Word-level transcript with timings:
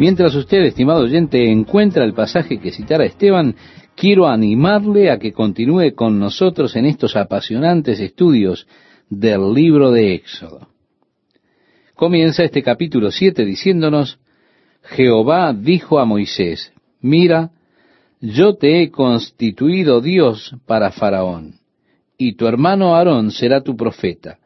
Mientras 0.00 0.34
usted, 0.34 0.62
estimado 0.62 1.02
oyente, 1.02 1.52
encuentra 1.52 2.06
el 2.06 2.14
pasaje 2.14 2.58
que 2.58 2.72
citara 2.72 3.04
Esteban, 3.04 3.54
quiero 3.94 4.28
animarle 4.28 5.10
a 5.10 5.18
que 5.18 5.30
continúe 5.30 5.94
con 5.94 6.18
nosotros 6.18 6.74
en 6.74 6.86
estos 6.86 7.16
apasionantes 7.16 8.00
estudios 8.00 8.66
del 9.10 9.52
libro 9.52 9.90
de 9.90 10.14
Éxodo. 10.14 10.68
Comienza 11.94 12.44
este 12.44 12.62
capítulo 12.62 13.10
7 13.10 13.44
diciéndonos, 13.44 14.18
Jehová 14.84 15.52
dijo 15.52 15.98
a 15.98 16.06
Moisés, 16.06 16.72
mira, 17.02 17.50
yo 18.22 18.54
te 18.54 18.80
he 18.80 18.90
constituido 18.90 20.00
Dios 20.00 20.56
para 20.64 20.92
Faraón, 20.92 21.56
y 22.16 22.36
tu 22.36 22.46
hermano 22.46 22.96
Aarón 22.96 23.32
será 23.32 23.60
tu 23.62 23.76
profeta. 23.76 24.38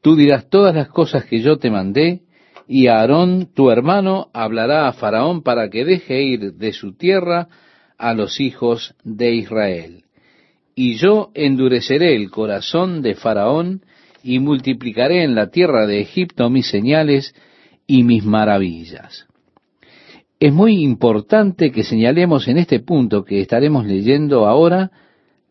Tú 0.00 0.14
dirás 0.14 0.48
todas 0.48 0.72
las 0.72 0.86
cosas 0.86 1.24
que 1.24 1.40
yo 1.40 1.56
te 1.56 1.68
mandé, 1.68 2.20
y 2.66 2.86
Aarón, 2.86 3.48
tu 3.54 3.70
hermano, 3.70 4.28
hablará 4.32 4.88
a 4.88 4.92
Faraón 4.92 5.42
para 5.42 5.68
que 5.68 5.84
deje 5.84 6.22
ir 6.22 6.54
de 6.54 6.72
su 6.72 6.94
tierra 6.94 7.48
a 7.98 8.14
los 8.14 8.40
hijos 8.40 8.94
de 9.04 9.34
Israel. 9.34 10.04
Y 10.74 10.94
yo 10.94 11.30
endureceré 11.34 12.16
el 12.16 12.30
corazón 12.30 13.02
de 13.02 13.14
Faraón 13.14 13.82
y 14.22 14.38
multiplicaré 14.38 15.22
en 15.22 15.34
la 15.34 15.50
tierra 15.50 15.86
de 15.86 16.00
Egipto 16.00 16.48
mis 16.50 16.66
señales 16.68 17.34
y 17.86 18.02
mis 18.02 18.24
maravillas. 18.24 19.26
Es 20.40 20.52
muy 20.52 20.82
importante 20.82 21.70
que 21.70 21.84
señalemos 21.84 22.48
en 22.48 22.58
este 22.58 22.80
punto 22.80 23.24
que 23.24 23.40
estaremos 23.40 23.86
leyendo 23.86 24.46
ahora 24.46 24.90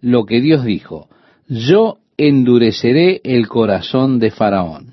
lo 0.01 0.25
que 0.25 0.41
Dios 0.41 0.65
dijo. 0.65 1.07
Yo 1.47 1.99
endureceré 2.17 3.21
el 3.23 3.47
corazón 3.47 4.19
de 4.19 4.31
Faraón 4.31 4.92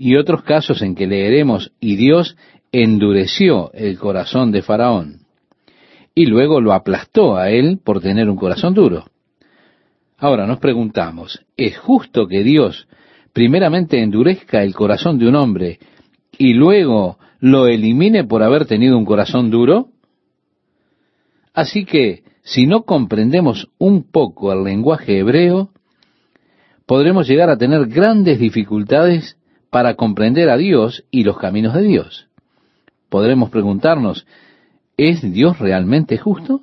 y 0.00 0.16
otros 0.16 0.44
casos 0.44 0.80
en 0.80 0.94
que 0.94 1.06
leeremos, 1.06 1.72
y 1.78 1.96
Dios 1.96 2.34
endureció 2.72 3.70
el 3.74 3.98
corazón 3.98 4.50
de 4.50 4.62
Faraón, 4.62 5.26
y 6.14 6.24
luego 6.24 6.62
lo 6.62 6.72
aplastó 6.72 7.36
a 7.36 7.50
él 7.50 7.78
por 7.84 8.00
tener 8.00 8.30
un 8.30 8.36
corazón 8.36 8.72
duro. 8.72 9.10
Ahora 10.16 10.46
nos 10.46 10.58
preguntamos, 10.58 11.44
¿es 11.54 11.76
justo 11.76 12.26
que 12.28 12.42
Dios 12.42 12.88
primeramente 13.34 14.02
endurezca 14.02 14.62
el 14.62 14.74
corazón 14.74 15.18
de 15.18 15.28
un 15.28 15.34
hombre 15.34 15.78
y 16.38 16.54
luego 16.54 17.18
lo 17.38 17.66
elimine 17.66 18.24
por 18.24 18.42
haber 18.42 18.64
tenido 18.64 18.96
un 18.96 19.04
corazón 19.04 19.50
duro? 19.50 19.88
Así 21.52 21.84
que, 21.84 22.22
si 22.40 22.66
no 22.66 22.84
comprendemos 22.84 23.68
un 23.76 24.10
poco 24.10 24.50
el 24.50 24.64
lenguaje 24.64 25.18
hebreo, 25.18 25.68
podremos 26.86 27.28
llegar 27.28 27.50
a 27.50 27.58
tener 27.58 27.84
grandes 27.84 28.38
dificultades 28.38 29.36
para 29.70 29.94
comprender 29.94 30.50
a 30.50 30.56
Dios 30.56 31.04
y 31.10 31.22
los 31.24 31.38
caminos 31.38 31.74
de 31.74 31.82
Dios. 31.82 32.26
Podremos 33.08 33.50
preguntarnos, 33.50 34.26
¿es 34.96 35.22
Dios 35.32 35.58
realmente 35.58 36.18
justo? 36.18 36.62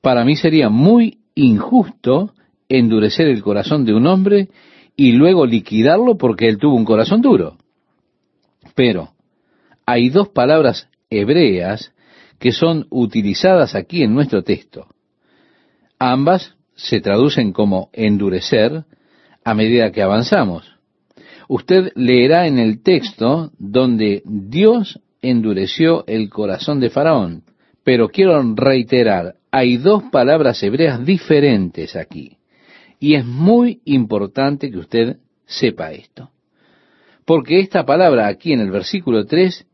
Para 0.00 0.24
mí 0.24 0.34
sería 0.36 0.70
muy 0.70 1.18
injusto 1.34 2.32
endurecer 2.68 3.28
el 3.28 3.42
corazón 3.42 3.84
de 3.84 3.94
un 3.94 4.06
hombre 4.06 4.48
y 4.96 5.12
luego 5.12 5.46
liquidarlo 5.46 6.16
porque 6.16 6.48
él 6.48 6.58
tuvo 6.58 6.74
un 6.74 6.84
corazón 6.84 7.20
duro. 7.20 7.56
Pero 8.74 9.10
hay 9.86 10.08
dos 10.08 10.28
palabras 10.28 10.88
hebreas 11.10 11.92
que 12.38 12.52
son 12.52 12.86
utilizadas 12.90 13.74
aquí 13.74 14.02
en 14.02 14.14
nuestro 14.14 14.42
texto. 14.42 14.86
Ambas 15.98 16.56
se 16.74 17.00
traducen 17.00 17.52
como 17.52 17.90
endurecer 17.92 18.84
a 19.44 19.54
medida 19.54 19.92
que 19.92 20.02
avanzamos 20.02 20.71
usted 21.52 21.92
leerá 21.96 22.46
en 22.46 22.58
el 22.58 22.82
texto 22.82 23.52
donde 23.58 24.22
Dios 24.24 24.98
endureció 25.20 26.02
el 26.06 26.30
corazón 26.30 26.80
de 26.80 26.88
Faraón. 26.88 27.44
Pero 27.84 28.08
quiero 28.08 28.42
reiterar, 28.54 29.34
hay 29.50 29.76
dos 29.76 30.04
palabras 30.04 30.62
hebreas 30.62 31.04
diferentes 31.04 31.94
aquí. 31.94 32.38
Y 32.98 33.16
es 33.16 33.26
muy 33.26 33.82
importante 33.84 34.70
que 34.70 34.78
usted 34.78 35.16
sepa 35.44 35.92
esto. 35.92 36.30
Porque 37.26 37.60
esta 37.60 37.84
palabra 37.84 38.28
aquí 38.28 38.54
en 38.54 38.60
el 38.60 38.70
versículo 38.70 39.26
3 39.26 39.66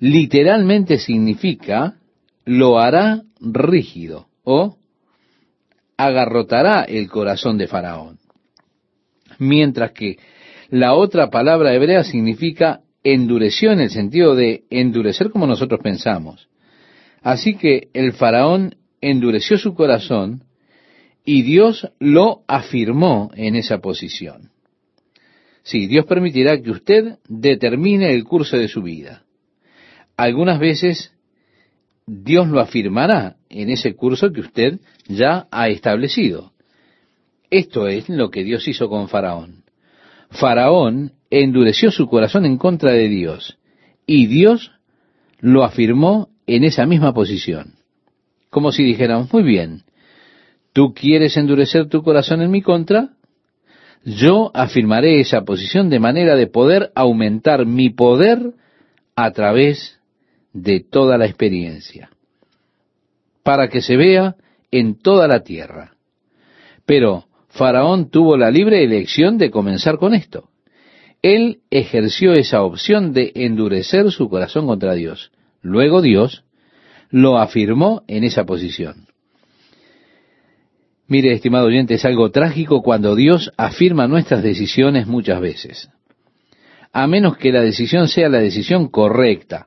literalmente 0.00 0.98
significa 0.98 1.96
lo 2.44 2.78
hará 2.78 3.22
rígido 3.40 4.28
o 4.44 4.76
agarrotará 5.96 6.82
el 6.82 7.08
corazón 7.08 7.56
de 7.56 7.68
Faraón. 7.68 8.18
Mientras 9.38 9.92
que 9.92 10.18
la 10.70 10.94
otra 10.94 11.30
palabra 11.30 11.74
hebrea 11.74 12.04
significa 12.04 12.80
endureció 13.02 13.72
en 13.72 13.80
el 13.80 13.90
sentido 13.90 14.34
de 14.34 14.64
endurecer 14.70 15.30
como 15.30 15.46
nosotros 15.46 15.80
pensamos. 15.82 16.48
Así 17.22 17.56
que 17.56 17.88
el 17.92 18.12
faraón 18.12 18.76
endureció 19.00 19.58
su 19.58 19.74
corazón 19.74 20.44
y 21.24 21.42
Dios 21.42 21.90
lo 21.98 22.42
afirmó 22.46 23.30
en 23.34 23.56
esa 23.56 23.78
posición. 23.78 24.50
Sí, 25.62 25.86
Dios 25.86 26.06
permitirá 26.06 26.60
que 26.60 26.70
usted 26.70 27.18
determine 27.28 28.12
el 28.14 28.24
curso 28.24 28.56
de 28.56 28.68
su 28.68 28.82
vida. 28.82 29.24
Algunas 30.16 30.58
veces 30.58 31.12
Dios 32.06 32.48
lo 32.48 32.60
afirmará 32.60 33.36
en 33.48 33.70
ese 33.70 33.94
curso 33.94 34.32
que 34.32 34.40
usted 34.40 34.80
ya 35.08 35.46
ha 35.50 35.68
establecido. 35.68 36.52
Esto 37.50 37.88
es 37.88 38.08
lo 38.08 38.30
que 38.30 38.44
Dios 38.44 38.66
hizo 38.68 38.88
con 38.88 39.08
Faraón. 39.08 39.64
Faraón 40.30 41.12
endureció 41.30 41.90
su 41.90 42.06
corazón 42.06 42.46
en 42.46 42.56
contra 42.56 42.92
de 42.92 43.08
Dios 43.08 43.58
y 44.06 44.26
Dios 44.26 44.72
lo 45.40 45.64
afirmó 45.64 46.28
en 46.46 46.64
esa 46.64 46.86
misma 46.86 47.14
posición. 47.14 47.74
Como 48.50 48.72
si 48.72 48.82
dijéramos, 48.82 49.32
muy 49.32 49.42
bien, 49.42 49.84
¿tú 50.72 50.92
quieres 50.94 51.36
endurecer 51.36 51.88
tu 51.88 52.02
corazón 52.02 52.42
en 52.42 52.50
mi 52.50 52.62
contra? 52.62 53.10
Yo 54.04 54.50
afirmaré 54.54 55.20
esa 55.20 55.42
posición 55.42 55.90
de 55.90 56.00
manera 56.00 56.34
de 56.34 56.46
poder 56.46 56.90
aumentar 56.94 57.66
mi 57.66 57.90
poder 57.90 58.54
a 59.14 59.30
través 59.32 60.00
de 60.52 60.80
toda 60.80 61.18
la 61.18 61.26
experiencia, 61.26 62.10
para 63.42 63.68
que 63.68 63.82
se 63.82 63.96
vea 63.96 64.36
en 64.70 64.98
toda 64.98 65.28
la 65.28 65.40
tierra. 65.40 65.92
Pero 66.86 67.26
Faraón 67.50 68.10
tuvo 68.10 68.36
la 68.36 68.50
libre 68.50 68.82
elección 68.82 69.36
de 69.36 69.50
comenzar 69.50 69.98
con 69.98 70.14
esto. 70.14 70.48
Él 71.20 71.60
ejerció 71.70 72.32
esa 72.32 72.62
opción 72.62 73.12
de 73.12 73.32
endurecer 73.34 74.10
su 74.10 74.28
corazón 74.28 74.66
contra 74.66 74.94
Dios. 74.94 75.32
Luego 75.60 76.00
Dios 76.00 76.44
lo 77.10 77.38
afirmó 77.38 78.02
en 78.06 78.24
esa 78.24 78.44
posición. 78.44 79.06
Mire, 81.08 81.32
estimado 81.32 81.66
oyente, 81.66 81.94
es 81.94 82.04
algo 82.04 82.30
trágico 82.30 82.82
cuando 82.82 83.16
Dios 83.16 83.50
afirma 83.56 84.06
nuestras 84.06 84.44
decisiones 84.44 85.08
muchas 85.08 85.40
veces. 85.40 85.90
A 86.92 87.08
menos 87.08 87.36
que 87.36 87.52
la 87.52 87.62
decisión 87.62 88.06
sea 88.06 88.28
la 88.28 88.38
decisión 88.38 88.88
correcta. 88.88 89.66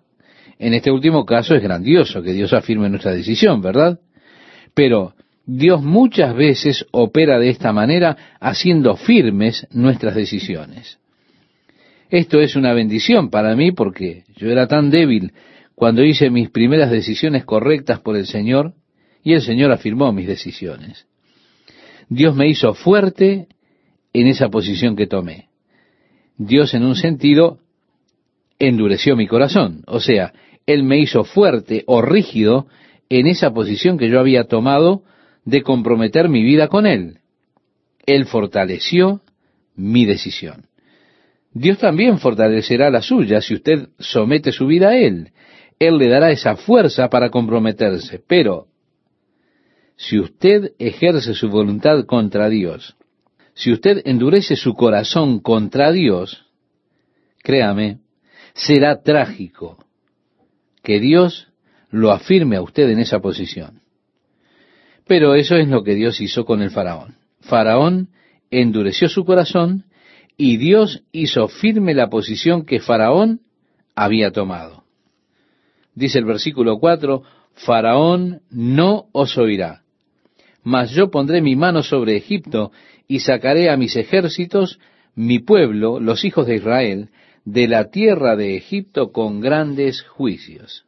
En 0.58 0.74
este 0.74 0.90
último 0.90 1.26
caso 1.26 1.54
es 1.54 1.62
grandioso 1.62 2.22
que 2.24 2.32
Dios 2.32 2.54
afirme 2.54 2.90
nuestra 2.90 3.12
decisión, 3.12 3.62
¿verdad? 3.62 4.00
Pero 4.74 5.16
Dios 5.46 5.82
muchas 5.82 6.36
veces 6.36 6.86
opera 6.92 7.38
de 7.38 7.50
esta 7.50 7.74
manera 7.74 8.18
haciendo 8.40 8.96
firmes 8.96 9.68
nuestras 9.72 10.16
decisiones. 10.16 11.00
Esto 12.10 12.40
es 12.40 12.56
una 12.56 12.74
bendición 12.74 13.30
para 13.30 13.56
mí 13.56 13.72
porque 13.72 14.24
yo 14.38 14.50
era 14.50 14.68
tan 14.68 14.90
débil 14.90 15.34
cuando 15.76 16.04
hice 16.04 16.30
mis 16.30 16.50
primeras 16.50 16.92
decisiones 16.92 17.44
correctas 17.44 18.00
por 18.00 18.16
el 18.16 18.26
Señor 18.26 18.74
y 19.24 19.34
el 19.34 19.42
Señor 19.42 19.72
afirmó 19.72 20.14
mis 20.14 20.28
decisiones. 20.28 21.08
Dios 22.08 22.36
me 22.36 22.48
hizo 22.48 22.74
fuerte 22.74 23.48
en 24.14 24.28
esa 24.28 24.50
posición 24.50 24.96
que 24.96 25.08
tomé. 25.08 25.50
Dios 26.38 26.74
en 26.74 26.84
un 26.84 26.96
sentido 26.96 27.60
endureció 28.60 29.16
mi 29.16 29.28
corazón, 29.28 29.84
o 29.88 30.00
sea, 30.00 30.34
Él 30.66 30.84
me 30.84 31.00
hizo 31.00 31.24
fuerte 31.24 31.84
o 31.88 32.02
rígido 32.02 32.68
en 33.10 33.28
esa 33.28 33.52
posición 33.54 33.98
que 33.98 34.10
yo 34.10 34.20
había 34.20 34.46
tomado 34.46 35.04
de 35.46 35.62
comprometer 35.62 36.30
mi 36.30 36.44
vida 36.44 36.68
con 36.68 36.86
Él. 36.86 37.20
Él 38.06 38.26
fortaleció 38.26 39.22
mi 39.76 40.06
decisión. 40.06 40.68
Dios 41.52 41.78
también 41.78 42.20
fortalecerá 42.20 42.90
la 42.90 43.02
suya 43.02 43.42
si 43.42 43.54
usted 43.54 43.90
somete 44.00 44.52
su 44.52 44.66
vida 44.66 44.90
a 44.90 44.98
Él. 44.98 45.32
Él 45.80 45.98
le 45.98 46.08
dará 46.08 46.32
esa 46.32 46.56
fuerza 46.56 47.10
para 47.10 47.30
comprometerse. 47.30 48.22
Pero 48.28 48.68
si 49.96 50.20
usted 50.20 50.72
ejerce 50.80 51.34
su 51.34 51.50
voluntad 51.50 52.06
contra 52.06 52.50
Dios, 52.50 52.96
si 53.54 53.72
usted 53.72 54.02
endurece 54.06 54.56
su 54.56 54.74
corazón 54.74 55.40
contra 55.40 55.92
Dios, 55.92 56.48
créame, 57.44 58.00
será 58.56 59.04
trágico 59.04 59.86
que 60.82 61.00
Dios 61.00 61.50
lo 61.92 62.12
afirme 62.12 62.56
a 62.56 62.62
usted 62.62 62.90
en 62.90 63.00
esa 63.00 63.20
posición. 63.20 63.83
Pero 65.08 65.36
eso 65.36 65.56
es 65.56 65.68
lo 65.68 65.84
que 65.84 65.96
Dios 65.96 66.22
hizo 66.22 66.46
con 66.46 66.62
el 66.62 66.72
faraón. 66.72 67.16
Faraón 67.42 68.10
endureció 68.52 69.10
su 69.10 69.26
corazón 69.26 69.86
y 70.38 70.58
Dios 70.58 71.04
hizo 71.12 71.48
firme 71.48 71.94
la 71.94 72.10
posición 72.10 72.66
que 72.66 72.80
Faraón 72.80 73.42
había 73.96 74.32
tomado. 74.32 74.84
Dice 75.96 76.20
el 76.20 76.26
versículo 76.26 76.80
4, 76.80 77.24
Faraón 77.54 78.42
no 78.50 79.06
os 79.12 79.38
oirá, 79.38 79.84
mas 80.64 80.92
yo 80.92 81.12
pondré 81.12 81.42
mi 81.42 81.56
mano 81.56 81.84
sobre 81.84 82.16
Egipto 82.16 82.72
y 83.08 83.20
sacaré 83.20 83.70
a 83.70 83.78
mis 83.78 83.96
ejércitos, 83.96 84.80
mi 85.14 85.40
pueblo, 85.40 86.00
los 86.00 86.26
hijos 86.26 86.48
de 86.48 86.56
Israel, 86.56 87.10
de 87.46 87.68
la 87.68 87.92
tierra 87.92 88.36
de 88.36 88.56
Egipto 88.56 89.12
con 89.12 89.42
grandes 89.42 90.02
juicios. 90.02 90.86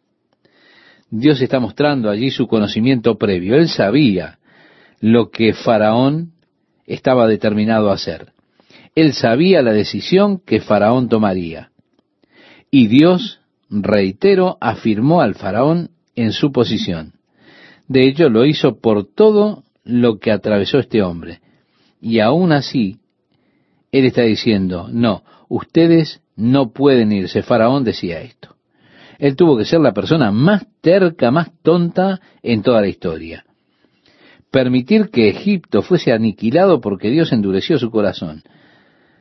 Dios 1.17 1.41
está 1.41 1.61
mostrando 1.61 2.09
allí 2.09 2.29
su 2.29 2.45
conocimiento 2.45 3.17
previo. 3.17 3.55
Él 3.55 3.69
sabía 3.69 4.39
lo 4.99 5.29
que 5.29 5.53
Faraón 5.53 6.33
estaba 6.85 7.25
determinado 7.27 7.89
a 7.89 7.93
hacer. 7.93 8.33
Él 8.95 9.13
sabía 9.13 9.61
la 9.61 9.71
decisión 9.71 10.39
que 10.45 10.59
Faraón 10.59 11.07
tomaría. 11.07 11.71
Y 12.69 12.87
Dios, 12.87 13.39
reitero, 13.69 14.57
afirmó 14.59 15.21
al 15.21 15.35
Faraón 15.35 15.91
en 16.15 16.33
su 16.33 16.51
posición. 16.51 17.13
De 17.87 18.07
hecho, 18.07 18.29
lo 18.29 18.45
hizo 18.45 18.79
por 18.79 19.05
todo 19.05 19.63
lo 19.85 20.19
que 20.19 20.31
atravesó 20.31 20.79
este 20.79 21.01
hombre. 21.01 21.39
Y 22.01 22.19
aún 22.19 22.51
así, 22.51 22.97
Él 23.91 24.05
está 24.05 24.23
diciendo, 24.23 24.89
no, 24.91 25.23
ustedes 25.47 26.21
no 26.35 26.73
pueden 26.73 27.13
irse. 27.13 27.41
Faraón 27.41 27.85
decía 27.85 28.21
esto. 28.21 28.54
Él 29.19 29.35
tuvo 29.35 29.57
que 29.57 29.65
ser 29.65 29.79
la 29.79 29.93
persona 29.93 30.31
más 30.31 30.65
terca, 30.81 31.31
más 31.31 31.51
tonta 31.61 32.19
en 32.43 32.61
toda 32.61 32.81
la 32.81 32.87
historia. 32.87 33.45
Permitir 34.51 35.09
que 35.09 35.29
Egipto 35.29 35.81
fuese 35.81 36.11
aniquilado 36.11 36.81
porque 36.81 37.09
Dios 37.09 37.33
endureció 37.33 37.77
su 37.77 37.91
corazón. 37.91 38.43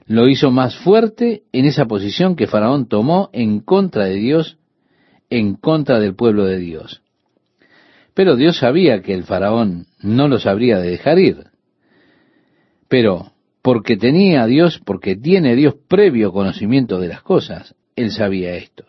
Lo 0.07 0.29
hizo 0.29 0.51
más 0.51 0.77
fuerte 0.77 1.43
en 1.53 1.65
esa 1.65 1.87
posición 1.87 2.37
que 2.37 2.47
Faraón 2.47 2.89
tomó 2.89 3.31
en 3.33 3.61
contra 3.61 4.05
de 4.05 4.17
Dios, 4.17 4.59
en 5.31 5.55
contra 5.55 5.99
del 5.99 6.15
pueblo 6.15 6.45
de 6.45 6.59
Dios. 6.59 7.03
Pero 8.15 8.37
Dios 8.37 8.59
sabía 8.59 9.03
que 9.03 9.15
el 9.15 9.25
Faraón 9.25 9.87
no 10.01 10.29
los 10.29 10.47
habría 10.47 10.79
de 10.79 10.91
dejar 10.91 11.19
ir. 11.19 11.45
Pero 12.89 13.33
porque 13.61 13.97
tenía 13.97 14.47
Dios, 14.47 14.79
porque 14.85 15.17
tiene 15.17 15.57
Dios 15.57 15.75
previo 15.89 16.33
conocimiento 16.33 17.01
de 17.01 17.09
las 17.09 17.23
cosas, 17.23 17.75
él 17.97 18.11
sabía 18.11 18.55
esto. 18.55 18.85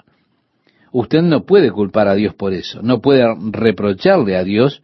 Usted 0.98 1.24
no 1.24 1.46
puede 1.46 1.72
culpar 1.72 2.08
a 2.08 2.16
Dios 2.16 2.36
por 2.36 2.54
eso, 2.54 2.82
no 2.82 3.02
puede 3.02 3.26
reprocharle 3.52 4.38
a 4.38 4.46
Dios 4.46 4.82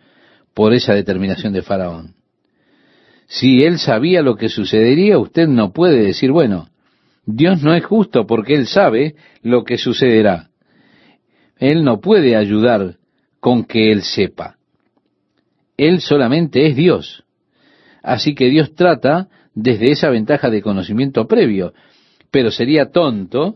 por 0.53 0.73
esa 0.73 0.93
determinación 0.93 1.53
de 1.53 1.61
Faraón. 1.61 2.15
Si 3.27 3.63
él 3.63 3.79
sabía 3.79 4.21
lo 4.21 4.35
que 4.35 4.49
sucedería, 4.49 5.17
usted 5.17 5.47
no 5.47 5.71
puede 5.71 6.03
decir, 6.03 6.31
bueno, 6.31 6.67
Dios 7.25 7.63
no 7.63 7.73
es 7.73 7.85
justo 7.85 8.27
porque 8.27 8.55
él 8.55 8.67
sabe 8.67 9.15
lo 9.41 9.63
que 9.63 9.77
sucederá. 9.77 10.49
Él 11.57 11.85
no 11.85 12.01
puede 12.01 12.35
ayudar 12.35 12.97
con 13.39 13.63
que 13.63 13.93
él 13.93 14.01
sepa. 14.01 14.57
Él 15.77 16.01
solamente 16.01 16.67
es 16.67 16.75
Dios. 16.75 17.23
Así 18.03 18.35
que 18.35 18.49
Dios 18.49 18.75
trata 18.75 19.29
desde 19.55 19.93
esa 19.93 20.09
ventaja 20.09 20.49
de 20.49 20.61
conocimiento 20.61 21.25
previo. 21.25 21.73
Pero 22.31 22.51
sería 22.51 22.91
tonto 22.91 23.55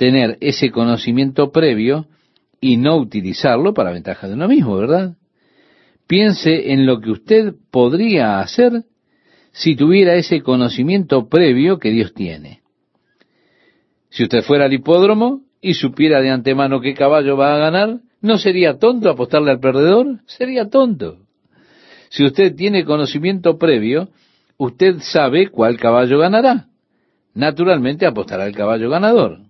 tener 0.00 0.38
ese 0.40 0.70
conocimiento 0.70 1.52
previo 1.52 2.06
y 2.58 2.78
no 2.78 2.96
utilizarlo 2.96 3.74
para 3.74 3.92
ventaja 3.92 4.28
de 4.28 4.32
uno 4.32 4.48
mismo, 4.48 4.78
¿verdad? 4.78 5.18
Piense 6.06 6.72
en 6.72 6.86
lo 6.86 7.02
que 7.02 7.10
usted 7.10 7.52
podría 7.70 8.40
hacer 8.40 8.84
si 9.52 9.76
tuviera 9.76 10.14
ese 10.14 10.40
conocimiento 10.40 11.28
previo 11.28 11.78
que 11.78 11.90
Dios 11.90 12.14
tiene. 12.14 12.62
Si 14.08 14.22
usted 14.22 14.40
fuera 14.40 14.64
al 14.64 14.72
hipódromo 14.72 15.42
y 15.60 15.74
supiera 15.74 16.22
de 16.22 16.30
antemano 16.30 16.80
qué 16.80 16.94
caballo 16.94 17.36
va 17.36 17.54
a 17.54 17.58
ganar, 17.58 18.00
¿no 18.22 18.38
sería 18.38 18.78
tonto 18.78 19.10
apostarle 19.10 19.50
al 19.50 19.60
perdedor? 19.60 20.20
Sería 20.24 20.70
tonto. 20.70 21.18
Si 22.08 22.24
usted 22.24 22.54
tiene 22.54 22.86
conocimiento 22.86 23.58
previo, 23.58 24.08
usted 24.56 25.00
sabe 25.00 25.48
cuál 25.48 25.76
caballo 25.76 26.18
ganará. 26.18 26.68
Naturalmente 27.34 28.06
apostará 28.06 28.44
al 28.44 28.56
caballo 28.56 28.88
ganador. 28.88 29.49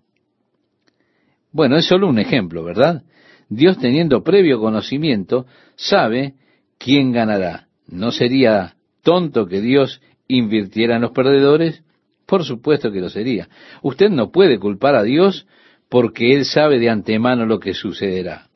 Bueno, 1.52 1.76
es 1.76 1.86
solo 1.86 2.08
un 2.08 2.18
ejemplo, 2.18 2.62
¿verdad? 2.64 3.02
Dios 3.48 3.78
teniendo 3.78 4.22
previo 4.22 4.60
conocimiento 4.60 5.46
sabe 5.74 6.34
quién 6.78 7.12
ganará. 7.12 7.66
¿No 7.88 8.12
sería 8.12 8.76
tonto 9.02 9.46
que 9.46 9.60
Dios 9.60 10.00
invirtiera 10.28 10.96
en 10.96 11.02
los 11.02 11.10
perdedores? 11.10 11.82
Por 12.26 12.44
supuesto 12.44 12.92
que 12.92 13.00
lo 13.00 13.10
sería. 13.10 13.48
Usted 13.82 14.10
no 14.10 14.30
puede 14.30 14.60
culpar 14.60 14.94
a 14.94 15.02
Dios 15.02 15.46
porque 15.88 16.34
Él 16.34 16.44
sabe 16.44 16.78
de 16.78 16.88
antemano 16.88 17.44
lo 17.44 17.58
que 17.58 17.74
sucederá. 17.74 18.48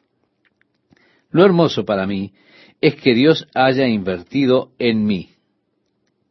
Lo 1.30 1.44
hermoso 1.44 1.84
para 1.84 2.06
mí 2.06 2.32
es 2.80 2.94
que 2.94 3.14
Dios 3.14 3.48
haya 3.54 3.88
invertido 3.88 4.70
en 4.78 5.04
mí. 5.04 5.30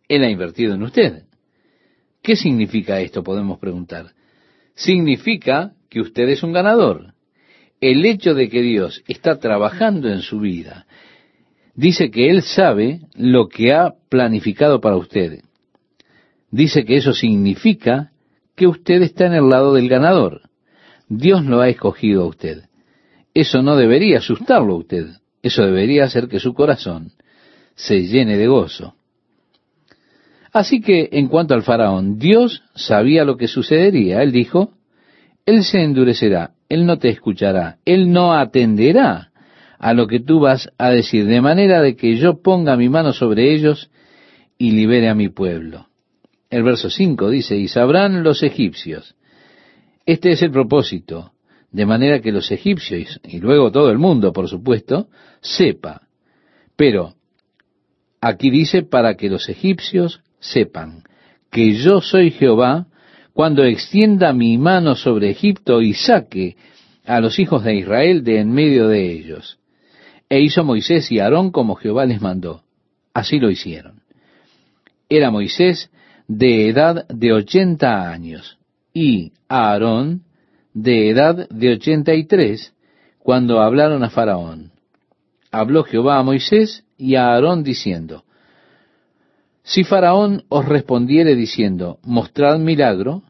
Él 0.08 0.24
ha 0.24 0.30
invertido 0.30 0.76
en 0.76 0.84
usted. 0.84 1.24
¿Qué 2.22 2.38
significa 2.38 3.02
esto? 3.02 3.22
Podemos 3.22 3.60
preguntar. 3.60 4.14
Significa 4.76 5.74
que 5.94 6.02
usted 6.02 6.28
es 6.30 6.42
un 6.42 6.54
ganador. 6.54 7.14
El 7.80 8.04
hecho 8.04 8.34
de 8.34 8.50
que 8.50 8.64
Dios 8.64 9.04
está 9.08 9.38
trabajando 9.38 10.10
en 10.10 10.22
su 10.22 10.40
vida 10.40 10.88
dice 11.76 12.10
que 12.10 12.32
Él 12.32 12.42
sabe 12.42 13.02
lo 13.14 13.48
que 13.48 13.74
ha 13.74 13.94
planificado 14.10 14.82
para 14.82 14.98
usted. 14.98 15.42
Dice 16.50 16.84
que 16.84 16.96
eso 16.96 17.14
significa 17.14 18.12
que 18.56 18.66
usted 18.66 19.04
está 19.04 19.28
en 19.28 19.34
el 19.34 19.50
lado 19.50 19.76
del 19.76 19.88
ganador. 19.88 20.42
Dios 21.10 21.46
lo 21.46 21.62
ha 21.62 21.70
escogido 21.70 22.24
a 22.24 22.28
usted. 22.28 22.64
Eso 23.36 23.62
no 23.62 23.76
debería 23.76 24.18
asustarlo 24.18 24.74
a 24.74 24.78
usted. 24.78 25.06
Eso 25.44 25.64
debería 25.64 26.06
hacer 26.06 26.28
que 26.28 26.40
su 26.40 26.56
corazón 26.56 27.12
se 27.76 28.02
llene 28.08 28.36
de 28.38 28.48
gozo. 28.48 28.96
Así 30.52 30.82
que 30.82 31.10
en 31.12 31.28
cuanto 31.28 31.54
al 31.54 31.62
faraón, 31.62 32.18
Dios 32.18 32.64
sabía 32.74 33.26
lo 33.26 33.38
que 33.38 33.48
sucedería. 33.48 34.24
Él 34.24 34.32
dijo, 34.32 34.74
Él 35.46 35.64
se 35.64 35.82
endurecerá, 35.82 36.52
Él 36.70 36.86
no 36.86 36.98
te 36.98 37.10
escuchará, 37.10 37.78
Él 37.86 38.12
no 38.12 38.34
atenderá 38.34 39.32
a 39.78 39.94
lo 39.94 40.08
que 40.08 40.22
tú 40.22 40.40
vas 40.40 40.70
a 40.78 40.90
decir, 40.90 41.26
de 41.26 41.42
manera 41.42 41.82
de 41.82 41.96
que 41.96 42.16
yo 42.16 42.42
ponga 42.42 42.78
mi 42.78 42.88
mano 42.88 43.12
sobre 43.12 43.54
ellos 43.54 43.92
y 44.58 44.72
libere 44.72 45.10
a 45.10 45.16
mi 45.16 45.28
pueblo. 45.30 45.88
El 46.50 46.64
verso 46.64 46.90
5 46.90 47.30
dice, 47.30 47.58
y 47.58 47.68
sabrán 47.68 48.24
los 48.24 48.44
egipcios. 48.44 49.16
Este 50.06 50.32
es 50.32 50.42
el 50.42 50.52
propósito, 50.52 51.34
de 51.72 51.86
manera 51.86 52.22
que 52.22 52.32
los 52.32 52.52
egipcios, 52.52 53.20
y 53.24 53.40
luego 53.40 53.72
todo 53.72 53.92
el 53.92 53.98
mundo, 53.98 54.32
por 54.32 54.48
supuesto, 54.48 55.08
sepa. 55.42 56.08
Pero 56.78 57.16
aquí 58.22 58.50
dice, 58.50 58.84
para 58.84 59.16
que 59.16 59.30
los 59.30 59.50
egipcios 59.50 60.22
sepan 60.40 61.04
que 61.52 61.74
yo 61.74 62.00
soy 62.00 62.32
Jehová 62.32 62.88
cuando 63.34 63.64
extienda 63.64 64.32
mi 64.32 64.58
mano 64.58 64.96
sobre 64.96 65.32
Egipto 65.32 65.82
y 65.82 65.94
saque 65.94 66.56
a 67.06 67.20
los 67.20 67.40
hijos 67.40 67.64
de 67.64 67.76
Israel 67.76 68.24
de 68.24 68.40
en 68.40 68.52
medio 68.52 68.88
de 68.88 69.12
ellos. 69.12 69.58
E 70.30 70.40
hizo 70.40 70.64
Moisés 70.64 71.12
y 71.12 71.20
Aarón 71.20 71.52
como 71.52 71.76
Jehová 71.76 72.06
les 72.06 72.22
mandó. 72.22 72.64
Así 73.14 73.40
lo 73.40 73.50
hicieron. 73.50 74.02
Era 75.10 75.32
Moisés 75.32 75.92
de 76.28 76.70
edad 76.70 77.08
de 77.08 77.34
ochenta 77.34 78.10
años 78.10 78.58
y 78.94 79.34
Aarón 79.48 80.24
de 80.74 81.10
edad 81.10 81.48
de 81.50 81.74
ochenta 81.74 82.14
y 82.14 82.26
tres 82.26 82.74
cuando 83.20 83.62
hablaron 83.62 84.04
a 84.04 84.10
Faraón. 84.10 84.72
Habló 85.52 85.84
Jehová 85.84 86.18
a 86.18 86.24
Moisés 86.24 86.84
y 86.98 87.16
a 87.16 87.34
Aarón 87.34 87.64
diciendo, 87.64 88.24
si 89.64 89.86
Faraón 89.86 90.44
os 90.50 90.66
respondiere 90.66 91.36
diciendo, 91.36 92.00
mostrad 92.04 92.60
milagro, 92.60 93.24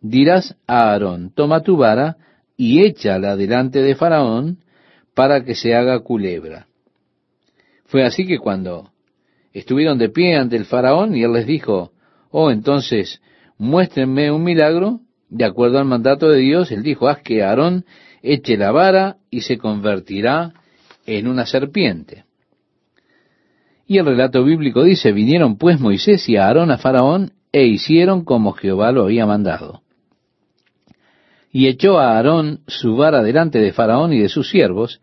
dirás 0.00 0.56
a 0.66 0.90
Aarón, 0.90 1.32
toma 1.32 1.62
tu 1.62 1.76
vara 1.76 2.16
y 2.56 2.82
échala 2.84 3.36
delante 3.36 3.80
de 3.80 3.94
Faraón 3.94 4.58
para 5.14 5.44
que 5.44 5.54
se 5.54 5.74
haga 5.74 6.00
culebra. 6.00 6.66
Fue 7.84 8.04
así 8.04 8.26
que 8.26 8.38
cuando 8.38 8.90
estuvieron 9.52 9.98
de 9.98 10.08
pie 10.08 10.36
ante 10.36 10.56
el 10.56 10.64
Faraón 10.64 11.14
y 11.14 11.22
él 11.22 11.32
les 11.32 11.46
dijo, 11.46 11.92
oh, 12.30 12.50
entonces 12.50 13.20
muéstrenme 13.56 14.32
un 14.32 14.42
milagro, 14.42 15.00
de 15.28 15.44
acuerdo 15.44 15.78
al 15.78 15.84
mandato 15.84 16.28
de 16.28 16.40
Dios, 16.40 16.72
él 16.72 16.82
dijo, 16.82 17.08
haz 17.08 17.22
que 17.22 17.42
Aarón 17.42 17.84
eche 18.22 18.56
la 18.56 18.72
vara 18.72 19.18
y 19.30 19.42
se 19.42 19.58
convertirá 19.58 20.52
en 21.06 21.28
una 21.28 21.46
serpiente. 21.46 22.24
Y 23.92 23.98
el 23.98 24.06
relato 24.06 24.42
bíblico 24.42 24.84
dice, 24.84 25.12
vinieron 25.12 25.58
pues 25.58 25.78
Moisés 25.78 26.26
y 26.26 26.38
Aarón 26.38 26.70
a 26.70 26.78
Faraón 26.78 27.32
e 27.52 27.66
hicieron 27.66 28.24
como 28.24 28.54
Jehová 28.54 28.90
lo 28.90 29.02
había 29.02 29.26
mandado. 29.26 29.82
Y 31.50 31.66
echó 31.66 31.98
a 31.98 32.16
Aarón 32.16 32.60
su 32.66 32.96
vara 32.96 33.22
delante 33.22 33.58
de 33.58 33.70
Faraón 33.74 34.14
y 34.14 34.20
de 34.20 34.30
sus 34.30 34.48
siervos, 34.48 35.02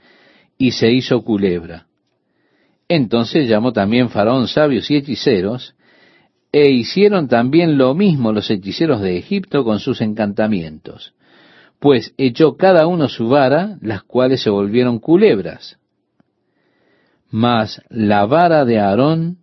y 0.57 0.71
se 0.71 0.91
hizo 0.91 1.21
culebra. 1.21 1.85
Entonces 2.87 3.47
llamó 3.47 3.73
también 3.73 4.09
Faraón 4.09 4.47
sabios 4.47 4.89
y 4.89 4.95
hechiceros, 4.95 5.75
e 6.51 6.71
hicieron 6.71 7.27
también 7.27 7.77
lo 7.77 7.93
mismo 7.93 8.31
los 8.31 8.49
hechiceros 8.49 9.01
de 9.01 9.19
Egipto 9.19 9.63
con 9.63 9.77
sus 9.79 10.01
encantamientos. 10.01 11.13
pues 11.77 12.15
echó 12.17 12.57
cada 12.57 12.87
uno 12.87 13.07
su 13.07 13.29
vara, 13.29 13.77
las 13.81 14.01
cuales 14.01 14.41
se 14.41 14.49
volvieron 14.49 14.97
culebras. 14.97 15.78
Mas 17.29 17.81
la 17.89 18.25
vara 18.25 18.65
de 18.65 18.79
Aarón 18.79 19.37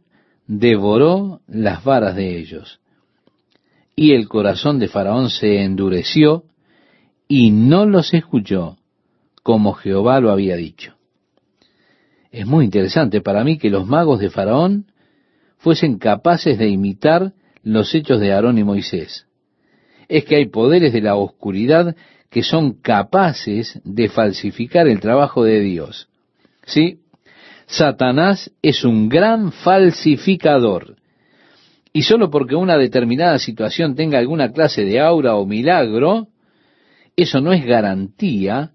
devoró 0.46 1.40
las 1.46 1.84
varas 1.84 2.16
de 2.16 2.38
ellos. 2.38 2.80
Y 3.94 4.12
el 4.12 4.28
corazón 4.28 4.78
de 4.78 4.88
Faraón 4.88 5.30
se 5.30 5.62
endureció 5.62 6.44
y 7.28 7.50
no 7.50 7.86
los 7.86 8.12
escuchó, 8.14 8.76
como 9.42 9.72
Jehová 9.72 10.20
lo 10.20 10.30
había 10.30 10.56
dicho. 10.56 10.94
Es 12.30 12.46
muy 12.46 12.64
interesante 12.64 13.20
para 13.20 13.44
mí 13.44 13.58
que 13.58 13.70
los 13.70 13.86
magos 13.86 14.20
de 14.20 14.30
Faraón 14.30 14.86
fuesen 15.58 15.98
capaces 15.98 16.58
de 16.58 16.68
imitar 16.68 17.32
los 17.62 17.94
hechos 17.94 18.20
de 18.20 18.32
Aarón 18.32 18.58
y 18.58 18.64
Moisés. 18.64 19.26
Es 20.08 20.24
que 20.24 20.36
hay 20.36 20.46
poderes 20.46 20.92
de 20.92 21.00
la 21.00 21.16
oscuridad 21.16 21.96
que 22.30 22.42
son 22.42 22.74
capaces 22.74 23.80
de 23.84 24.08
falsificar 24.08 24.86
el 24.86 25.00
trabajo 25.00 25.42
de 25.42 25.60
Dios. 25.60 26.08
Sí, 26.66 27.00
Satanás 27.66 28.52
es 28.62 28.84
un 28.84 29.08
gran 29.08 29.52
falsificador. 29.52 30.96
Y 31.92 32.02
solo 32.02 32.30
porque 32.30 32.54
una 32.54 32.76
determinada 32.76 33.38
situación 33.38 33.94
tenga 33.94 34.18
alguna 34.18 34.52
clase 34.52 34.84
de 34.84 35.00
aura 35.00 35.34
o 35.36 35.46
milagro, 35.46 36.28
eso 37.16 37.40
no 37.40 37.52
es 37.52 37.64
garantía 37.64 38.72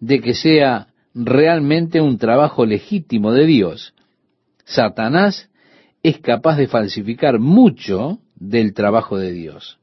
de 0.00 0.20
que 0.20 0.34
sea 0.34 0.88
realmente 1.14 2.00
un 2.00 2.18
trabajo 2.18 2.66
legítimo 2.66 3.32
de 3.32 3.46
Dios. 3.46 3.94
Satanás 4.64 5.48
es 6.02 6.18
capaz 6.18 6.56
de 6.56 6.68
falsificar 6.68 7.38
mucho 7.38 8.18
del 8.34 8.74
trabajo 8.74 9.16
de 9.16 9.32
Dios. 9.32 9.78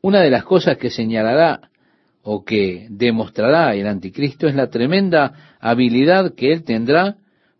Una 0.00 0.20
de 0.20 0.30
las 0.30 0.44
cosas 0.44 0.76
que 0.78 0.90
señalará 0.90 1.70
o 2.22 2.44
que 2.44 2.86
demostrará 2.90 3.74
el 3.74 3.86
anticristo 3.86 4.48
es 4.48 4.54
la 4.54 4.70
tremenda 4.70 5.56
habilidad 5.60 6.34
que 6.34 6.52
él 6.52 6.64
tendrá 6.64 7.16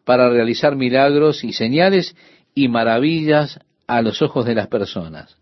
para 0.09 0.31
realizar 0.31 0.75
milagros 0.75 1.45
y 1.45 1.53
señales 1.53 2.17
y 2.55 2.69
maravillas 2.69 3.61
a 3.87 4.01
los 4.01 4.23
ojos 4.23 4.47
de 4.47 4.55
las 4.55 4.69
personas. 4.69 5.37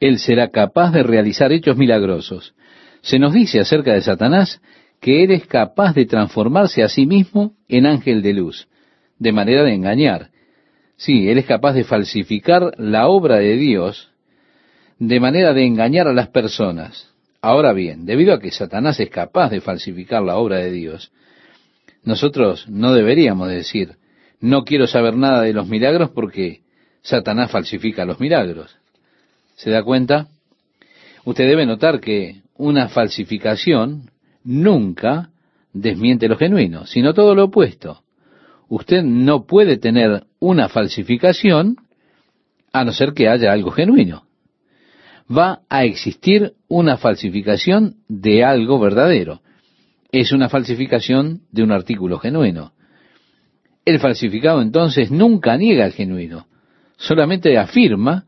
Él 0.00 0.18
será 0.18 0.48
capaz 0.48 0.90
de 0.90 1.04
realizar 1.04 1.52
hechos 1.52 1.76
milagrosos. 1.76 2.52
Se 3.00 3.20
nos 3.20 3.32
dice 3.32 3.60
acerca 3.60 3.92
de 3.92 4.02
Satanás 4.02 4.60
que 5.00 5.22
él 5.22 5.30
es 5.30 5.46
capaz 5.46 5.94
de 5.94 6.06
transformarse 6.06 6.82
a 6.82 6.88
sí 6.88 7.06
mismo 7.06 7.52
en 7.68 7.86
ángel 7.86 8.22
de 8.22 8.32
luz, 8.32 8.66
de 9.20 9.30
manera 9.30 9.62
de 9.62 9.72
engañar. 9.72 10.30
Sí, 10.96 11.28
él 11.28 11.38
es 11.38 11.46
capaz 11.46 11.74
de 11.74 11.84
falsificar 11.84 12.72
la 12.78 13.06
obra 13.06 13.36
de 13.36 13.56
Dios 13.56 14.10
de 14.98 15.20
manera 15.20 15.54
de 15.54 15.64
engañar 15.64 16.08
a 16.08 16.12
las 16.12 16.26
personas. 16.26 17.08
Ahora 17.40 17.72
bien, 17.72 18.04
debido 18.04 18.34
a 18.34 18.40
que 18.40 18.50
Satanás 18.50 18.98
es 18.98 19.10
capaz 19.10 19.50
de 19.50 19.60
falsificar 19.60 20.24
la 20.24 20.38
obra 20.38 20.56
de 20.56 20.72
Dios, 20.72 21.12
nosotros 22.02 22.68
no 22.68 22.92
deberíamos 22.92 23.48
decir, 23.48 23.96
no 24.40 24.64
quiero 24.64 24.86
saber 24.86 25.16
nada 25.16 25.42
de 25.42 25.52
los 25.52 25.68
milagros 25.68 26.10
porque 26.10 26.62
Satanás 27.02 27.50
falsifica 27.50 28.04
los 28.04 28.20
milagros. 28.20 28.76
¿Se 29.54 29.70
da 29.70 29.82
cuenta? 29.82 30.28
Usted 31.24 31.46
debe 31.46 31.66
notar 31.66 32.00
que 32.00 32.42
una 32.56 32.88
falsificación 32.88 34.10
nunca 34.42 35.30
desmiente 35.72 36.28
lo 36.28 36.36
genuino, 36.36 36.86
sino 36.86 37.14
todo 37.14 37.34
lo 37.34 37.44
opuesto. 37.44 38.02
Usted 38.68 39.02
no 39.02 39.46
puede 39.46 39.76
tener 39.76 40.24
una 40.40 40.68
falsificación 40.68 41.76
a 42.72 42.84
no 42.84 42.92
ser 42.92 43.12
que 43.12 43.28
haya 43.28 43.52
algo 43.52 43.70
genuino. 43.70 44.24
Va 45.30 45.60
a 45.68 45.84
existir 45.84 46.54
una 46.68 46.96
falsificación 46.96 47.96
de 48.08 48.44
algo 48.44 48.80
verdadero 48.80 49.40
es 50.12 50.30
una 50.32 50.50
falsificación 50.50 51.40
de 51.50 51.62
un 51.62 51.72
artículo 51.72 52.18
genuino. 52.18 52.74
El 53.84 53.98
falsificado 53.98 54.60
entonces 54.60 55.10
nunca 55.10 55.56
niega 55.56 55.86
el 55.86 55.92
genuino, 55.92 56.46
solamente 56.96 57.56
afirma 57.58 58.26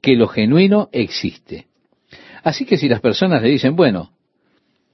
que 0.00 0.14
lo 0.14 0.28
genuino 0.28 0.88
existe. 0.92 1.66
Así 2.44 2.64
que 2.64 2.76
si 2.76 2.88
las 2.88 3.00
personas 3.00 3.42
le 3.42 3.48
dicen, 3.48 3.74
bueno, 3.74 4.12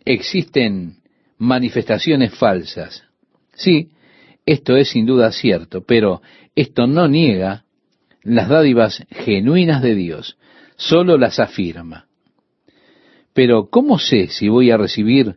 existen 0.04 0.96
manifestaciones 1.36 2.34
falsas, 2.34 3.04
sí, 3.52 3.90
esto 4.46 4.76
es 4.76 4.88
sin 4.88 5.04
duda 5.06 5.32
cierto, 5.32 5.84
pero 5.84 6.22
esto 6.56 6.86
no 6.86 7.06
niega 7.06 7.64
las 8.22 8.48
dádivas 8.48 9.04
genuinas 9.10 9.82
de 9.82 9.94
Dios, 9.94 10.38
solo 10.76 11.18
las 11.18 11.38
afirma. 11.38 12.06
Pero 13.34 13.68
¿cómo 13.68 13.98
sé 13.98 14.28
si 14.28 14.48
voy 14.48 14.70
a 14.70 14.76
recibir 14.76 15.36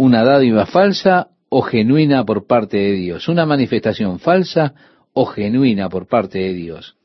una 0.00 0.24
dádiva 0.24 0.64
falsa 0.64 1.28
o 1.50 1.60
genuina 1.60 2.24
por 2.24 2.46
parte 2.46 2.78
de 2.78 2.92
Dios, 2.92 3.28
una 3.28 3.44
manifestación 3.44 4.18
falsa 4.18 4.72
o 5.12 5.26
genuina 5.26 5.90
por 5.90 6.06
parte 6.06 6.38
de 6.38 6.54
Dios. 6.54 6.96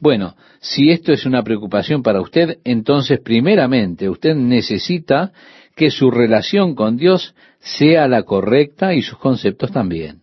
Bueno, 0.00 0.34
si 0.58 0.90
esto 0.90 1.12
es 1.12 1.24
una 1.26 1.44
preocupación 1.44 2.02
para 2.02 2.20
usted, 2.20 2.58
entonces 2.64 3.20
primeramente 3.20 4.08
usted 4.08 4.34
necesita 4.34 5.32
que 5.76 5.92
su 5.92 6.10
relación 6.10 6.74
con 6.74 6.96
Dios 6.96 7.36
sea 7.60 8.08
la 8.08 8.24
correcta 8.24 8.92
y 8.92 9.02
sus 9.02 9.18
conceptos 9.18 9.70
también. 9.70 10.22